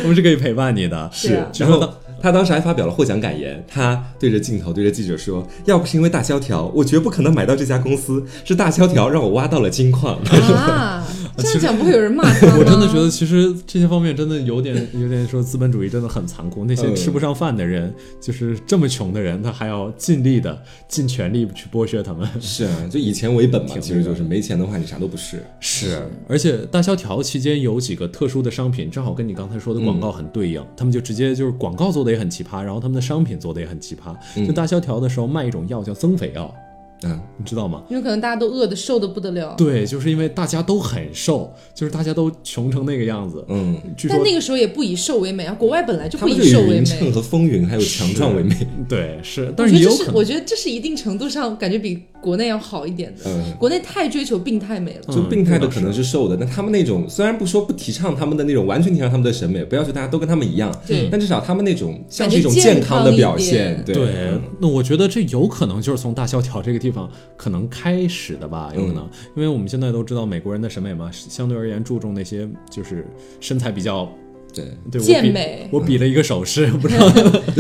[0.04, 1.10] 我们是可以陪伴你的。
[1.14, 1.88] 是啊然后
[2.20, 10.18] 他当时还发表了获奖感言，他对着镜头对着记者说：“要不是因为大萧条，我绝不可能买到这家公司，是大萧条让我挖到了金矿。
[10.26, 11.08] 啊，
[11.38, 12.56] 这样讲不会有人骂他吗？
[12.60, 16.66] 我真的觉得，其实这些方面真的有点有点说资本主义真的很残酷。
[16.66, 22.28] 那些嗯吃不上饭的人，就是这么穷的人，他还要尽力的、尽全力去剥削他们。
[22.42, 25.44] 是啊，就以钱为本嘛，其实就是没钱的话，你啥都不是。
[25.60, 34.16] 是，而且大萧条期间有几个特殊的商品，正好跟你刚才说的广告很对应，他们就直接就是广告做的也很奇葩，然后他们的商品做的也很奇葩。
[34.46, 36.54] 就大萧条的时候卖一种药叫增肥药，
[37.04, 37.84] 啊，你知道吗？
[37.90, 39.54] 因为可能大家都饿的瘦的不得了。
[39.58, 43.46] 对，就是因为大家都很瘦，就是大家都穷成那个样子。
[43.50, 47.12] 嗯，据说但那个时候也不以瘦为美啊，国外本来就不以瘦为们就以匀称美。
[47.12, 48.56] 和风云还有强壮为美。
[48.90, 53.22] 对是，但是，也有可能我觉得这是一定程度上感觉比国内要好一点的。
[53.26, 55.14] 嗯，国内太追求病态美了。
[55.14, 61.08] 就病态的嗯可能是瘦的，那他们那种虽然不说不提倡他们的那种完全提倡他们的审美，不要求大家都跟他们一样，对。
[61.10, 73.06] 但至少他们那种像是一种健康的表现，对，那我觉得这有可能就是从大萧条这个地方可能开始的吧，有可能，因为我们现在都知道美国人的审美嘛，相对而言注重那些就是
[73.40, 74.10] 身材比较
[74.54, 77.10] 对，对我比健美我比了一个手势， 不知道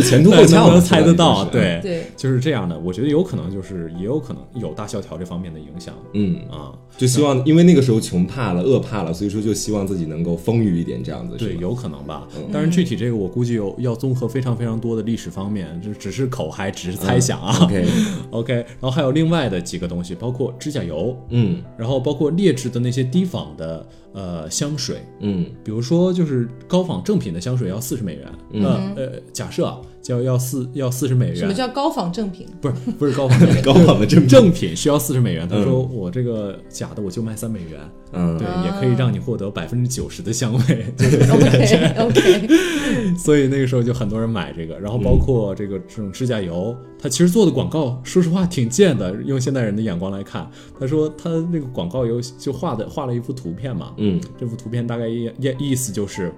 [0.01, 1.45] 前凸大家能不能后翘嘛，猜得到？
[1.45, 2.77] 对，对，就是这样的。
[2.79, 6.73] 我觉得有可能就是也有可能有大萧条这方面的影响嗯，啊。
[6.97, 12.27] 就希望因为那个时候穷怕了、饿怕了，所以说就希望自己能够丰裕一点，这样子对，有可能吧。
[12.51, 17.55] 当然，具体这个我估计有要综合非常非常多的历史方面，这只是口嗨，只是猜想啊。
[17.63, 32.47] OK，OK，然后还有另外的几个东西，包括指甲油，嗯然后包括劣质的那些低仿的呃香水，嗯比如说就是高仿正品的香水要四十美元，呃呃，假设啊，就要四要四十美元什么，叫高仿正品？
[32.61, 35.47] 不是不是高仿正品， 高仿的正品正品需要四十美元。
[35.47, 37.79] 他说我这个假的我就卖三美元，
[38.13, 40.85] 嗯对，啊也可以让你获得百分之九十的香味。
[41.29, 42.47] OK OK，
[43.19, 49.13] 所以那个时候就很多人买这个，然后包括这个这种指甲油，它其实做的广告，说实话挺贱的。
[49.27, 56.31] 用现代人的眼光来看，他说他那个广告有就画的画了一幅图片嘛，嗯这幅图片大概意意意思就是，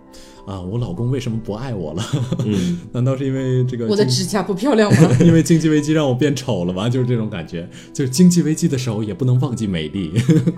[0.50, 2.04] 啊，我老公为什么不爱我了？
[2.44, 5.16] 嗯， 难道是因为这个我的指甲不漂亮吗？
[5.22, 6.90] 因为经济危机让我变丑了吗？
[6.90, 10.12] 就是这种感觉，就是经济危机的时候也不能忘记美丽，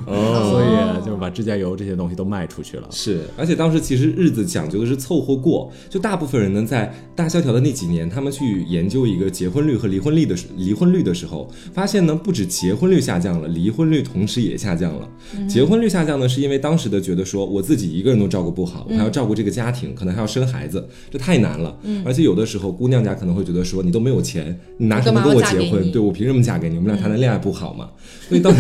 [0.08, 0.50] 哦。
[0.50, 2.88] 所以就是把指甲油这些东西都卖出去了。
[2.90, 15.10] 是，而且当时其实日子讲究的是凑合过，就大部分人呢在大萧条的那几年，他们去研究一个结婚率和离婚率的时离婚率的时候，发现呢不止结婚率下降了，离婚率同时也下降了。
[15.50, 21.78] 结婚率下降呢，是因为当时的觉得说我自己一个人都照顾不好，我还要照顾这个家庭，可能还要生孩子，这太难了。
[22.06, 25.92] 而且有的时候姑娘家可能会觉得说你都没有钱，你拿什么跟我结婚？
[25.92, 26.76] 对我凭什么嫁给你？
[26.78, 27.90] 我们俩谈谈恋爱不好吗？
[28.30, 28.54] 所以当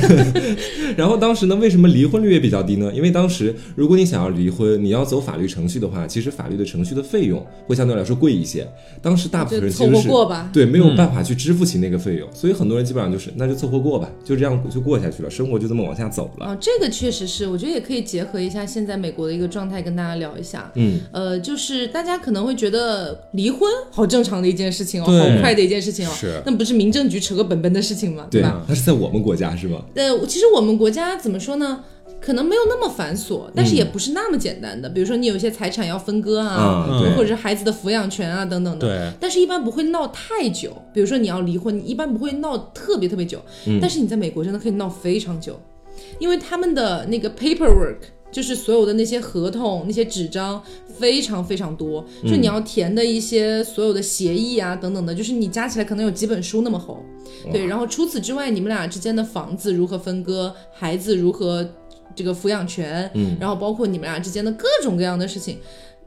[0.98, 2.92] 然后当时呢，为什么离婚率也比较低呢？
[2.94, 8.68] 因为当时如果你想要离婚，你要走法律程序的话，其实法律的程序的费用会相对来说贵一些。
[9.02, 16.48] 当时大部分人凑合实是过吧对没有办法去支付起那个费用，所以很多人基本上就是那就凑合过吧，就这样就过下去了，生活就这么往下走了。
[16.48, 20.72] 啊，这个确实是，我觉得也可以结合一下现在美国的一个状态，跟大家聊一下。
[20.76, 28.28] 嗯，呃，就是大家可能会觉得离婚好正常的一件事情哦，好快的一件事情哦，是那不是民政局扯个本本的事情吗？
[28.30, 29.84] 对吧？，那是在我们国家是吗？
[29.96, 31.84] 呃，其实我们国家怎么说呢？
[32.20, 34.88] 可能没有那么繁琐，但是也不是那么简单的。
[34.88, 38.88] 比如说你有一些财产要分割啊，或者是孩子的抚养权啊等等的。
[38.88, 40.72] 对，但是一般不会闹太久。
[40.94, 43.42] 比如说你要离婚，你一般不会闹特别特别久。
[43.66, 45.60] 嗯但是你在美国真的可以闹非常久，
[46.20, 47.98] 因为他们的那个 paperwork。
[48.32, 57.04] 就是所有的那些合同、那些纸张非常非常多，就你要填的一些所有的协议啊等等的，就是你加起来可能有几本书那么厚。
[57.52, 61.68] 对，然后除此之外，你们俩之间的房子如何分割，孩子如何
[62.16, 65.58] 这个抚养权，嗯，然后包括你们俩之间的各种各样的事情，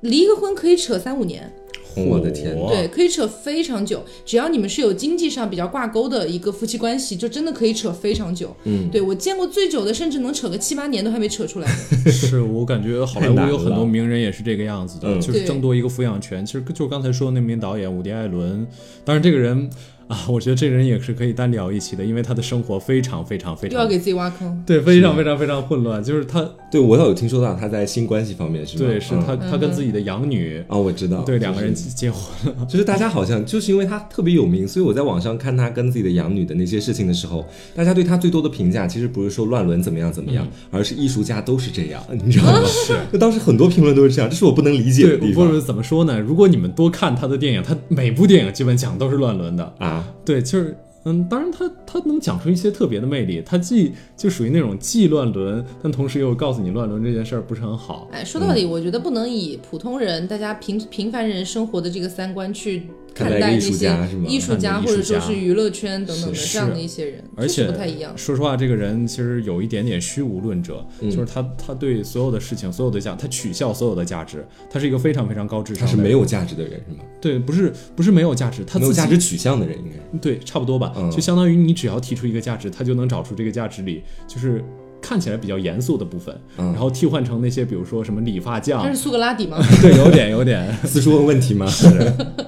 [0.00, 1.52] 离个婚可以扯三五年。
[1.96, 8.54] 我的天嚯对，可以扯非常久，只要你们是有经济上比较挂钩的一个夫妻关系，就真的可以扯非常久。
[8.64, 12.10] 嗯，对我见过最久的，甚至能扯个七八年都还没扯出来的。
[12.10, 16.44] 是我感觉好莱坞有很多名人也是这个样子的，嗯就是争夺一个抚养权。
[16.44, 18.66] 其实就刚才说的那名导演伍迪·艾伦，
[19.04, 19.68] 当然这个人
[20.06, 24.62] 啊，我觉得这个人也是可以单聊一期的，因为他的生活非常非常非常又要给自己挖坑。
[24.66, 28.84] 对非常非常非常混乱，就是他对我倒有听说到他在性关系方面是吗？
[28.84, 37.44] 对是他嗯他跟自己的养女哦，我知道，对两个人结婚了， 就是大家好像就是因为他特别有名，所以我在网上看他跟自己的养女的那些事情的时候，
[37.76, 42.60] 大家对他最多的评价其实不是说乱伦怎么样怎么样，而是艺术家都是这样，你知道吗？
[42.66, 46.18] 是， 就当时很多评论都是这样，这是我不能理解的地方不是怎么说呢？
[46.18, 50.04] 如果你们多看他的电影，他每部电影基本讲都是乱伦的，啊。
[50.24, 58.08] 对，就是嗯，当然他他能讲出一些特别的魅力，他既就属于那种既乱伦，但同时又告诉你乱伦这件事儿不是很好。
[58.12, 62.84] 哎，说到底，我觉得不能以普通人、大家平平凡人生活的这个三观去
[63.14, 68.16] 看待艺术待那些家是吗艺术家艺术或者说是娱乐圈等等的这样的一些人，而且不太一样。
[68.16, 77.04] 说实话，这个人其实有一点点虚无论者，嗯就是他他对所有的事情、所有的价，他取笑所有的价值，他是一个非常非常高智商的人，是没有价值的人是吗？
[77.20, 80.00] 对，不是不是没有价值，他没有价值取向的人应该是。
[80.20, 84.64] 对，差不多吧，嗯就相当于你只要提出一个价值，他就能找出这个价值里就是
[85.00, 89.58] 看起来比较严肃的部分，嗯然后替换成那些比如说什么理发匠他是，苏格拉底吗？
[89.82, 90.72] 对，有点有点。
[90.84, 91.66] 四叔问问题吗？
[91.66, 91.88] 是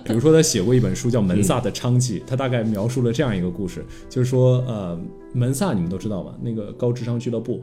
[0.05, 4.99] 比如说他写过一本书叫《门萨的娼妓》，他大概描述了这样一个故事，就是说呃，
[5.35, 7.63] 门萨你们都知道吧，那个高智商俱乐部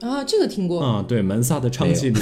[0.00, 0.80] 啊，这个听过。
[0.82, 2.18] 啊、对，门萨的娼妓里，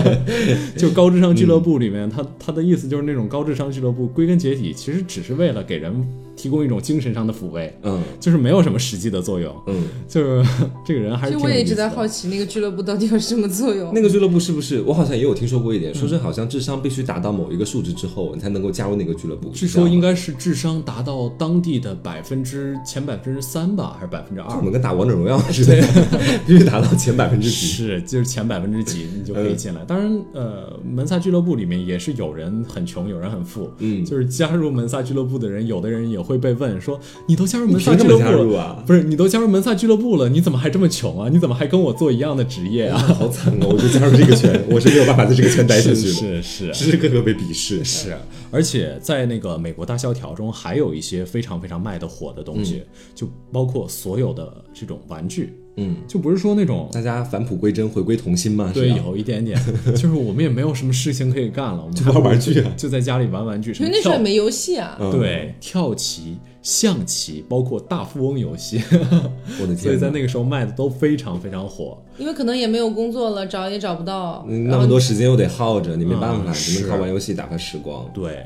[0.78, 5.92] 就高智商俱乐部里面，他他的意思就是那种高智商俱乐部，归根结底其实只是为了给人
[6.40, 9.54] 提供一种精神上的抚慰，嗯就是没有什么实际的作用。
[9.66, 10.50] 嗯，就是
[10.86, 13.92] 这个人还是其实我也一直在好奇，那个俱乐部到底有什么作用？
[13.92, 14.80] 那个俱乐部是不是？
[14.80, 19.50] 我好像也有听说过一嗯点，说是好像智商必须达到某一个数值之后，你才能够加入那个俱乐部。
[19.50, 24.62] 据说应该是智商达到当地的百分之前百分之三吧，还是百分之二我？
[24.62, 25.76] 们跟打王者荣耀似的，
[26.46, 27.66] 必须达到前百分之几。
[27.66, 29.84] 是，就是前百分之几你就可以进来。
[29.84, 33.70] 当然，呃，门萨俱乐部里面也是有人很穷，有人很富。
[33.78, 38.82] 嗯就是加入门萨俱乐部的人，有的人也会被问说：“你都加入门萨俱乐部了啊？
[38.86, 41.28] 不是，你都加入门萨俱乐部了，你怎么还这么穷啊？
[41.28, 43.68] 你怎么还跟我做一样的职业啊？” 好惨哦！
[43.70, 47.84] 我就加入这个圈， 我是没有办法在这个圈待下去是的，是是时时刻刻被鄙视。
[47.84, 48.16] 是，
[48.50, 52.82] 而且在那个美国大萧条中，还有一些非常非常卖的火的东西，
[53.14, 58.70] 就包括所有的这种玩具，嗯，就不是说那种大家返璞归真，回归童心嘛。
[58.74, 59.58] 对有一点点，
[59.92, 64.96] 就是我们也没有什么事情可以干了，我们 就玩玩具啊就在家里玩玩具，什么跳因为那时候也没游戏啊。
[65.00, 68.80] 嗯对跳棋、象棋，包括大富翁游戏，
[69.60, 71.96] 我的天，所以在那个时候卖的都非常非常火。
[72.18, 74.44] 因为可能也没有工作了，找也找不到。
[74.48, 78.04] 嗯那么多时间又得耗着，你没办法，嗯只能靠玩游戏打发时光。
[78.12, 78.44] 对，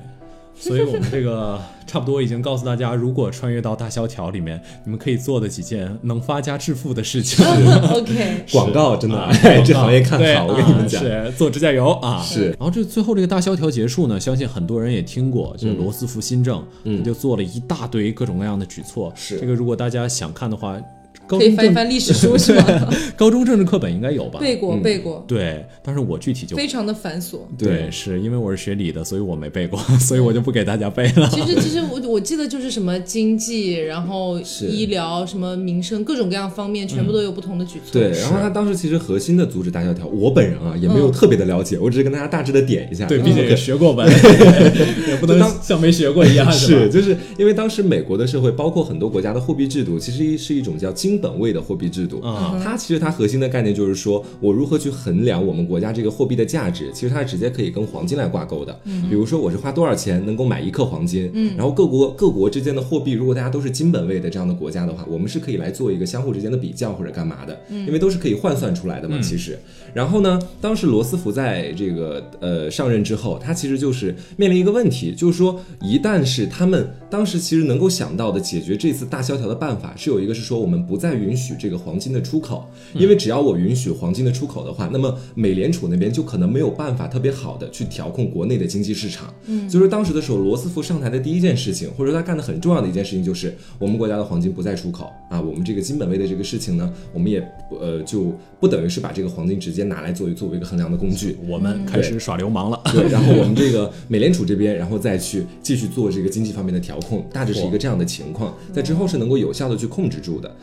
[0.68, 7.44] 所以我们这个 差不多已经告诉大家，如果穿越到大萧条里面，你们可以做的几件能发家致富的事情。
[7.92, 11.26] OK， 广告真的，啊哎，这行业看好，我跟你们讲啊。
[11.26, 12.22] 是做指甲油啊。
[12.22, 19.12] 是然后这最后这个大萧条结束呢，相信很多人也听过，就是罗斯福新政，他就做了一大堆各种各样的举措。
[19.14, 20.80] 是这个，如果大家想看的话，
[21.26, 22.94] 高可以翻一翻历史 书是吗？
[23.16, 24.38] 高中政治课本应该有吧？
[24.40, 27.38] 背过嗯背过，对，但是我具体就非常的繁琐。
[27.58, 31.28] 对，是因为我是学理的，所以我没背过，所以我就不给大家背了。
[31.32, 37.92] 其实其实我我记得就是什么经济，然后医疗、什么民生各种各样方面，全部都有不同的举措。
[38.00, 43.06] 对，然后他当时其实核心的阻止大萧条，我本人啊也没有特别的了解，我只是跟大家大致的点一下。
[43.06, 44.06] 对，毕竟也学过文，
[45.08, 52.20] 也不能当像没学过一样， 是，就是因为当时美国的社会，包括很多国家的货币制度，其实是一种叫金本位的货币制度。
[52.20, 58.78] 啊它其实它核心的概念就是说，我如何去衡量我们国家这个货币的价值，其实它是直接可以跟黄金来挂钩的。
[59.08, 69.58] 比如说我是花多少钱能够买一克黄金，嗯，然后各国各国之间的货币，如果大家都是金本位的这样的国家的话，我们是可以来做一个相互之间的比较或者干嘛的，因为都是可以换算出来的嘛，其实。
[69.92, 89.30] 然后呢，当时罗斯福在这个呃上任之后，他其实就是面临一个问题，就是说一旦是他们当时其实能够想到的解决这次大萧条的办法，是有一个是说我们不再允许这个黄金的出口，因为只要我允许黄金的出口的话，那么美联储那边就可能没有办法特别好的去调控国内的经济市场。
[89.44, 97.46] 嗯，所以说当时的时候，罗斯福上台的第一件事情，或者说他干的很重要的一件事情，就是我们国家的黄金不再出口啊，我们这个金本位的这个事情呢，我们也
[97.78, 101.36] 呃就不等于是把这个黄金直接拿来作为作为一个衡量的工具。
[101.46, 102.80] 我们开始耍流氓了。
[102.94, 110.56] 对，然后我们 这个美联储这边，然后再去继续做这个经济方面的调控，大致是一个这样的情况，在之后是能够有效的去控制住的。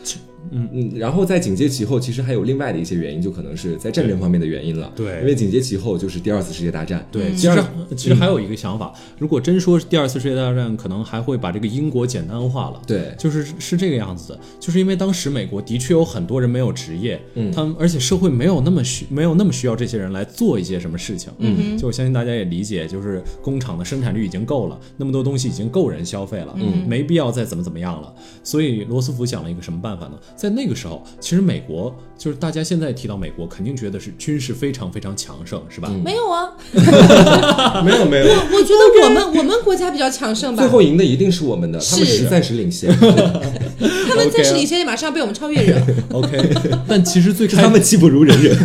[0.52, 4.92] 嗯嗯，然后在紧接其后，其实还有另外的一些原因，就可能是在战争方面的原因了。
[4.96, 7.06] 对因为紧接其后就是第二次世界大战。
[7.12, 7.64] 对，嗯其实
[7.96, 12.82] 其实还有一个想法，如果真说是第二次世界大战，可能还会把这个英国简单化了。
[12.86, 28.14] 对，就是是这个样子的，就是因为当时美国的确有很多人没有职业，嗯，他们而且社会没有那么需没有那么需要这些人来做一些什么事情，嗯，就我相信大家也理解，就是工厂的生产率已经够了，那么多东西已经够人消费了，嗯，没必要再怎么怎么样了。
[28.44, 30.14] 所以罗斯福想了一个什么办法呢？
[30.42, 35.88] 在那个时候，其实美国就是大家现在提到美国，肯定觉得是军事非常非常强盛，是吧？
[36.04, 36.50] 没有啊，
[37.86, 40.72] 没有没有，我觉得我们我们国家比较强盛吧最。
[40.72, 45.80] 后赢的一定是我们的，他们只是是暂时领先， 他们暂时领先，也马上要被我们超越人。
[46.12, 46.50] OK，
[46.88, 48.58] 但其实最开他们技不如人人。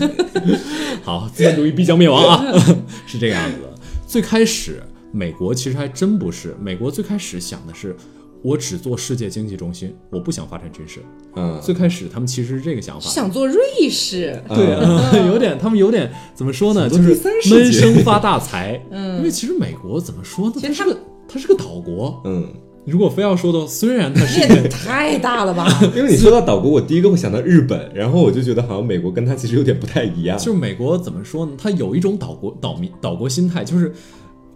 [1.02, 2.42] 好，资本主义必将灭亡啊，
[3.06, 3.74] 是这个样子的。
[4.06, 7.94] 最开始，美国其实还真不是，美国最开始想的是，
[8.46, 11.00] 我只做世界经济中心，我不想发展军事。
[11.34, 13.58] 嗯，最开始他们其实是这个想法，想做瑞
[13.90, 17.18] 士，对，嗯 有点他们有点怎么说呢，就是
[17.50, 18.80] 闷声发大财。
[18.92, 22.22] 嗯，因为其实美国怎么说呢，其实他们它是个它是个岛国。
[22.24, 22.46] 嗯，
[22.84, 25.66] 如果非要说的，虽然它是这也太大了吧？
[25.96, 30.38] 因为你说到岛国，我第一个会想到日本，然后我就觉得好像美国跟它其实有点不太一样。
[30.38, 31.52] 就是美国怎么说呢？
[31.58, 33.92] 它有一种岛国岛民岛国心态，就是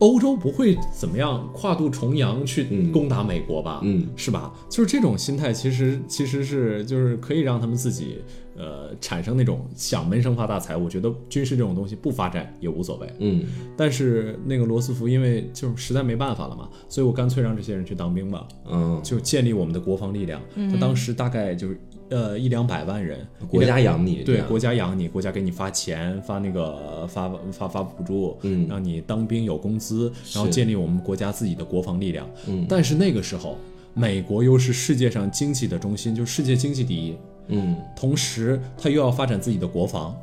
[0.00, 3.80] 欧洲不会怎么样跨度重洋去嗯攻打美国吧？
[3.84, 4.52] 嗯，是吧？
[4.68, 8.18] 就是这种心态，其实其实是就是可以让他们自己
[8.56, 10.76] 呃产生那种想闷声发大财。
[10.76, 13.12] 我觉得军事这种东西不发展也无所谓。
[13.18, 13.44] 嗯
[13.76, 20.40] 但是那个罗斯福因为就是实在没办法了嘛，所以我干脆让这些人去当兵吧，嗯，就建立我们的国防力量。
[20.70, 21.80] 他当时大概就是
[22.10, 32.28] 呃一两百万人，国家养你，对国家养你，国家给你发钱，发那个发发发补助，嗯让你当兵有工资，然后建立我们国家自己的国防力量。
[32.48, 33.56] 嗯但是那个时候，
[33.94, 37.16] 美国又是世界上经济的中心，就世界经济第一，
[37.50, 37.76] 嗯。
[37.94, 40.16] 同时他又要发展自己的国防，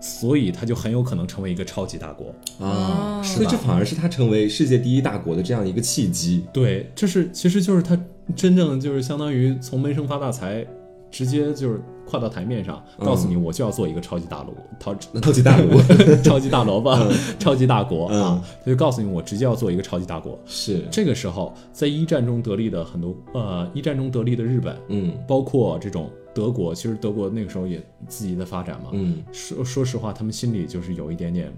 [0.00, 2.26] 所以他就很有可能成为一个超级大国。
[2.58, 3.22] 啊，哦。
[3.24, 6.44] 所以这反而是他成为世界第一大国的这样一个契机。
[6.52, 7.98] 对，这是其实就是他
[8.34, 10.64] 真正就是相当于从闷声发大财，
[11.10, 15.80] 直接就是跨到台面上，告诉你我就要做一个超级大陆，超超级大陆
[16.22, 16.96] 超级大萝卜，
[17.38, 18.22] 超级大国嗯。
[18.22, 20.38] 啊，他就告诉你我直接要做一个超级大国。
[20.46, 25.12] 是，这个时候，在一战中得利的很多呃，一战中得利的日本，嗯。
[25.28, 28.90] 包括这种德国，其实德国那个时候也自己的发展嘛。
[28.92, 29.18] 嗯。
[29.32, 31.52] 说说实话，他们心里就是有一点点，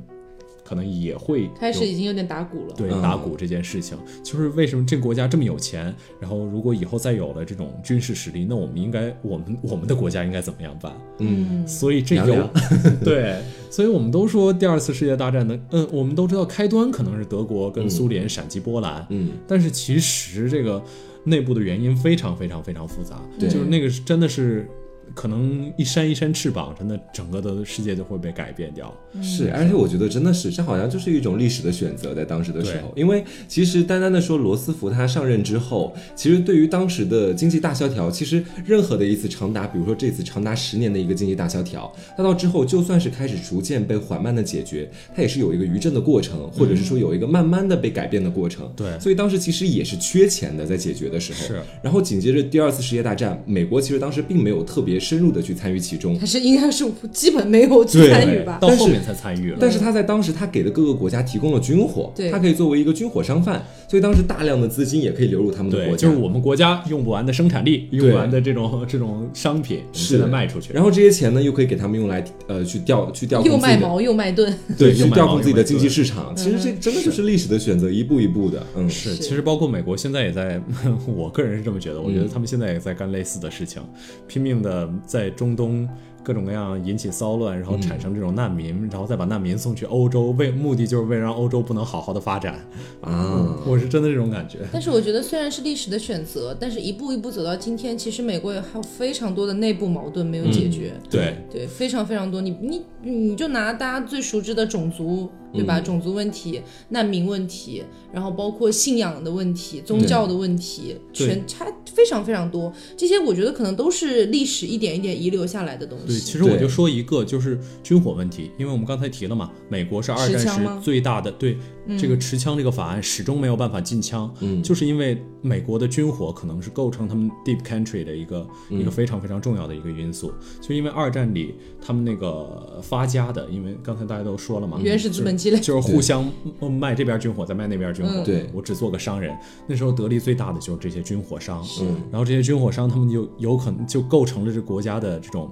[0.64, 2.74] 可能也会开始已经有点打鼓了。
[2.74, 2.76] 嗯。
[2.78, 10.92] 对打鼓这件事情，就是为什么这个国家这么有钱，然后如果以后再有了这种军事实力，那我们应该我们我们的国家应该怎么样办？
[11.18, 11.66] 嗯。
[11.66, 12.48] 所以这有
[13.04, 19.32] 对，所以我们都说第二次世界大战的，嗯，我们都知道开端可能是德国跟苏联闪击波兰，嗯。
[19.46, 20.82] 但是其实这个
[21.24, 23.48] 内部的原因非常非常非常复杂，对。
[23.48, 24.68] 就是那个是真的是
[25.14, 28.92] 可能一扇一扇翅膀，真的整个的世界就会被改变掉。
[29.22, 48.72] 是，而且我觉得真的是，这好像就是一种历史的选择，在当时的时候，因为其实单单的说罗斯福他上任之后，其实对于当时的经济大萧条，其实任何的一次长达，比如说这次长达十年的一个经济大萧条，它到之后就算是开始逐渐被缓慢的解决，它也是有一个余震的过程，或者是说有一个慢慢的被改变的过程。
[48.74, 51.46] 对所以当时其实也是缺钱的，在解决的时候。
[51.46, 51.60] 是。
[51.82, 58.58] 然后紧接着第二次世界大战，美国其实当时并没有特别深入的去参与其中，他是应该是基本没有去参与吧。
[58.60, 59.58] 到但是后面才参与了。
[59.60, 66.06] 但是他在当时，他给的各个国家提供了军火，对他可以作为一个军火商贩，所以当时大量的资金也可以流入他们的，国家。
[66.06, 70.72] 就是我们国家用不完的生产力，用不完的这种这种商品，是现在卖出去。
[70.72, 76.34] 然后这些钱呢，又可以给他们用来呃去调去调又控自己的，卖毛又卖盾，对，去调控自己的经济市场。
[76.36, 80.60] 其实这真的就是历史的选择，一步一步的，嗯，是，其实包括美国现在也在，
[81.06, 83.82] 我个人是这么觉得，我嗯觉得他们现在也在干类似的事情，
[84.26, 85.88] 拼命的在中东
[86.22, 92.54] 各种各样引起骚乱，然后产生这种难民，然后再把难民送去欧洲，为目的就是为了让欧洲不能好好的发展。
[93.00, 94.60] 啊，我是真的这种感觉。
[94.72, 100.92] 但是我觉得虽然是历史的选择，但是一步一步走到今天，其实美国也还有非常多的内部矛盾没有解决。
[101.10, 102.40] 对，对，非常非常多。
[102.40, 105.80] 你你你就拿大家最熟知的种族，对吧？
[105.80, 107.82] 种族问题、难民问题，
[108.12, 112.72] 然后包括信仰的问题、宗教的问题，全差非常非常多。
[112.96, 116.24] 这些我觉得可能都是历史一点一点遗留下来的东西对，西。
[116.24, 121.56] 其实我就说一个，就是军火问题，因为我们刚才提了嘛，美国是二战时最大的对
[121.98, 124.62] 这个持枪这个法案始终没有办法禁枪，嗯。
[124.62, 136.28] 就是因为美国的军火可能是构成他们 deep country 的一个、一个非常非常重要的一个因素，就因为二战里他们那个发家的，因为刚才大家都说了嘛，原始资本积累，就是互相
[136.60, 138.12] 呃卖这边军火，再卖那边军火。
[138.12, 138.24] 嗯。
[138.24, 138.50] 对。
[138.52, 139.36] 我只做个商人。
[139.66, 145.50] 那时候得利最大的就是这些军火商，嗯然后这些军火商他们就有可能就构成了这国家的这种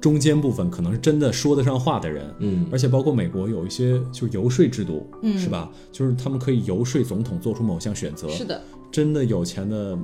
[0.00, 2.32] 中间部分，可能是真的说得上话的人。
[2.38, 5.70] 嗯，而且包括美国有一些就是游说制度，嗯，是吧？
[5.90, 8.28] 就是他们可以游说总统做出某项选择。
[8.28, 9.98] 是的，真的有钱的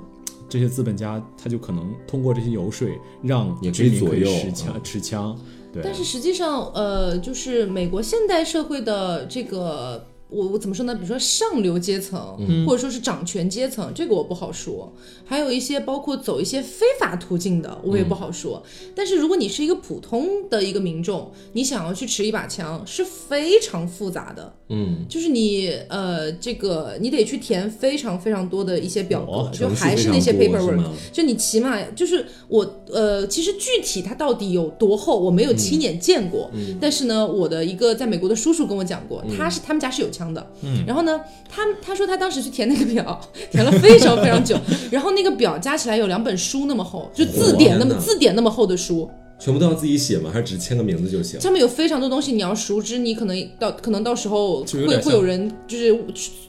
[0.49, 2.88] 这些资本家，他就可能通过这些游说，
[3.22, 5.38] 让也可以居民可左右持枪、持枪。
[5.72, 10.07] 对，但是实际上，呃，就是美国现代社会的这个。
[10.33, 10.95] 我我怎么说呢？
[10.95, 14.93] 比如说上流阶层，嗯或者说是掌权阶层，这个我不好说。
[15.24, 18.62] 还有一些包括走一些非法途径的，我也不好说。
[18.95, 24.55] 但是如果你是一个普通的一个民众，你想要去持一把枪是非常复杂的。
[24.68, 36.51] 嗯，就是你呃，这个你得去填非常非常多的一些表格，哦就还是那些 paperwork，就你起码就是我呃，其实具体它到底有多厚，我没有亲眼见过。
[36.80, 40.47] 但是呢，我的一个在美国的叔叔跟我讲过，他是他们家是有枪枪的。
[40.62, 43.20] 嗯，然后呢，他他说他当时去填那个表，
[43.51, 44.57] 填了非常非常久，
[44.91, 49.11] 然后那个表加起来有两本书那么厚，就字典那么字典那么厚的书。
[49.43, 50.30] 全部都要自己写吗？
[50.32, 51.40] 还是只签个名字就行？
[51.40, 55.93] 上面有非常多东西你要熟知，你可能到可能到时候会有会有人就是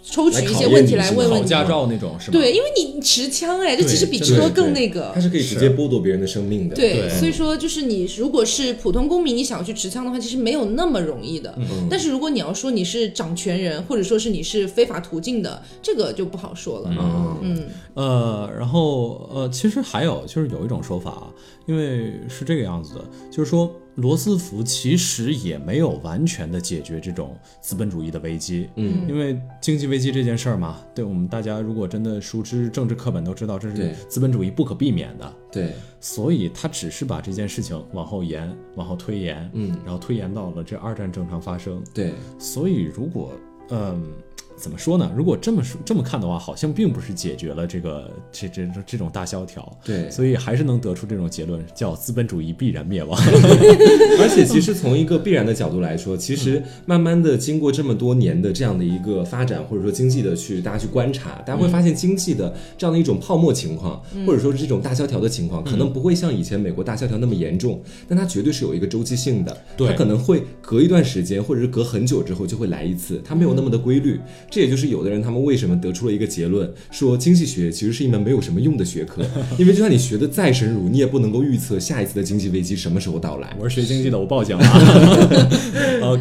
[0.03, 1.47] 抽取一些问题来问问你。
[1.47, 2.33] 驾照那种是吗？
[2.33, 5.19] 对，因为你持枪哎，这其实比车更那个它。
[5.19, 6.75] 是可以直接剥夺别人的生命的。
[6.75, 11.53] 对，对所以说就是你如果是普通公民，你想要去持枪的话，其实没有那么容易的。
[11.57, 16.89] 嗯但是如果你要说你是掌权人，或者说是你是非法途径的，这个就不好说了。
[16.91, 17.63] 嗯嗯
[17.95, 21.27] 呃，然后呃，其实还有就是有一种说法啊，
[21.65, 43.31] 因为是这个样子的，就是说罗斯福其实也没有完全的解决这种资本主义的危机，嗯，因为经济危机这件事儿嘛，对我们大家如果真的熟知政治课本都知道，这是资本主义不可避免的，对，所以他只是把这件事情往后延，往后推延，嗯，然后推延到了这二战正常发生，对，所以如果
[43.69, 44.11] 嗯。
[44.55, 45.11] 怎么说呢？
[45.15, 53.19] 如果这么说这么看的话，好像并不是解决了这个这这这这种大萧条，对所以还是能得出这种结论，叫资本主义必然灭亡。
[54.19, 74.19] 而且其实从一个必然的角度来说，其实慢慢的经过这么多年的这样的一个发展，或者说经济的去大家去观察，大家会发现经济的这样的一种泡沫情况，或者说是这种大萧条的情况，可能不会像以前美国大萧条那么严重，但它绝对是有一个周期性的，对它可能会隔一段时间，或者是隔很久之后就会来一次，它没有那么的规律。
[74.53, 79.25] 这也就是有的人他们为什么得出了一个结论，说经济学其实是一门没有什么用的学科，
[79.57, 83.51] 因为就算你学的再深入，你也不能够预测下一次的经济危机什么时候到来。
[83.59, 84.63] 我是学经济的，我报警了。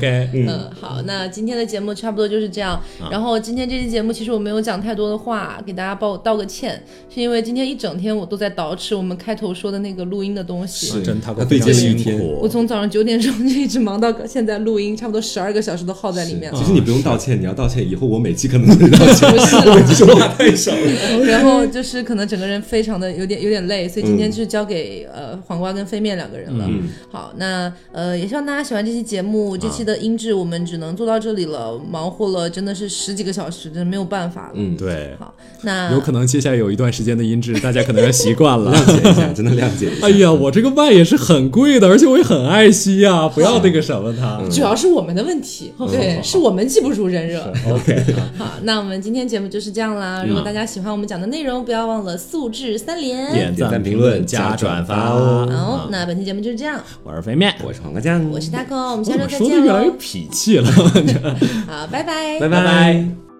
[0.03, 2.83] OK，嗯，好，那今天的节目差不多就是这样。
[3.09, 10.87] 然后今天这期节目其实我没有讲太多的话，给大家报道个歉，是因为今天一整天我都在捯饬我们开头说的那个录音的东西。
[10.87, 16.59] 是真他他对接了一天我从早上九点钟就一直忙到现在录音，差不多十二个小时都耗在里面了。
[16.59, 21.25] 其实你不用道歉，你要道歉，以后我每期可能都得道歉， 不是我每期说话太少了。
[21.31, 26.67] 然后就是可能整个人非常的有点有点累，所以今天就是交给、呃黄瓜跟飞面两个人了。
[26.69, 34.53] 嗯好，那呃也希望大家喜欢这期节目，这期的音质我们只能做到这里了，忙活了真的是十几个小时，真的没有办法了。
[34.55, 38.73] 嗯，对，好，那有可能接下来有一段时间的音质，大家可能要习惯了。
[38.73, 40.07] 谅解一下，真的谅解一下。
[40.09, 44.41] 哎呀，我这个麦也是很贵的，而且我也很爱惜 呀、不要那个什么它。
[44.51, 47.41] 主要是我们的问题，对，是我们技不如人热。
[47.71, 48.05] OK，
[48.37, 50.25] 好，那我们今天节目就是这样啦。
[50.27, 53.33] 如果大家喜欢我们讲的内容，不要忘了素质三连。
[53.33, 56.81] 点点赞赞、评评论论、加加转转发发哦好，那本期节目就是这样。
[57.03, 59.97] 我是肥面，我是黄瓜酱，我是 taco，我们下周再见说的越来越喽。
[59.99, 60.71] 痞气了？
[61.67, 63.32] 好，拜拜，拜拜拜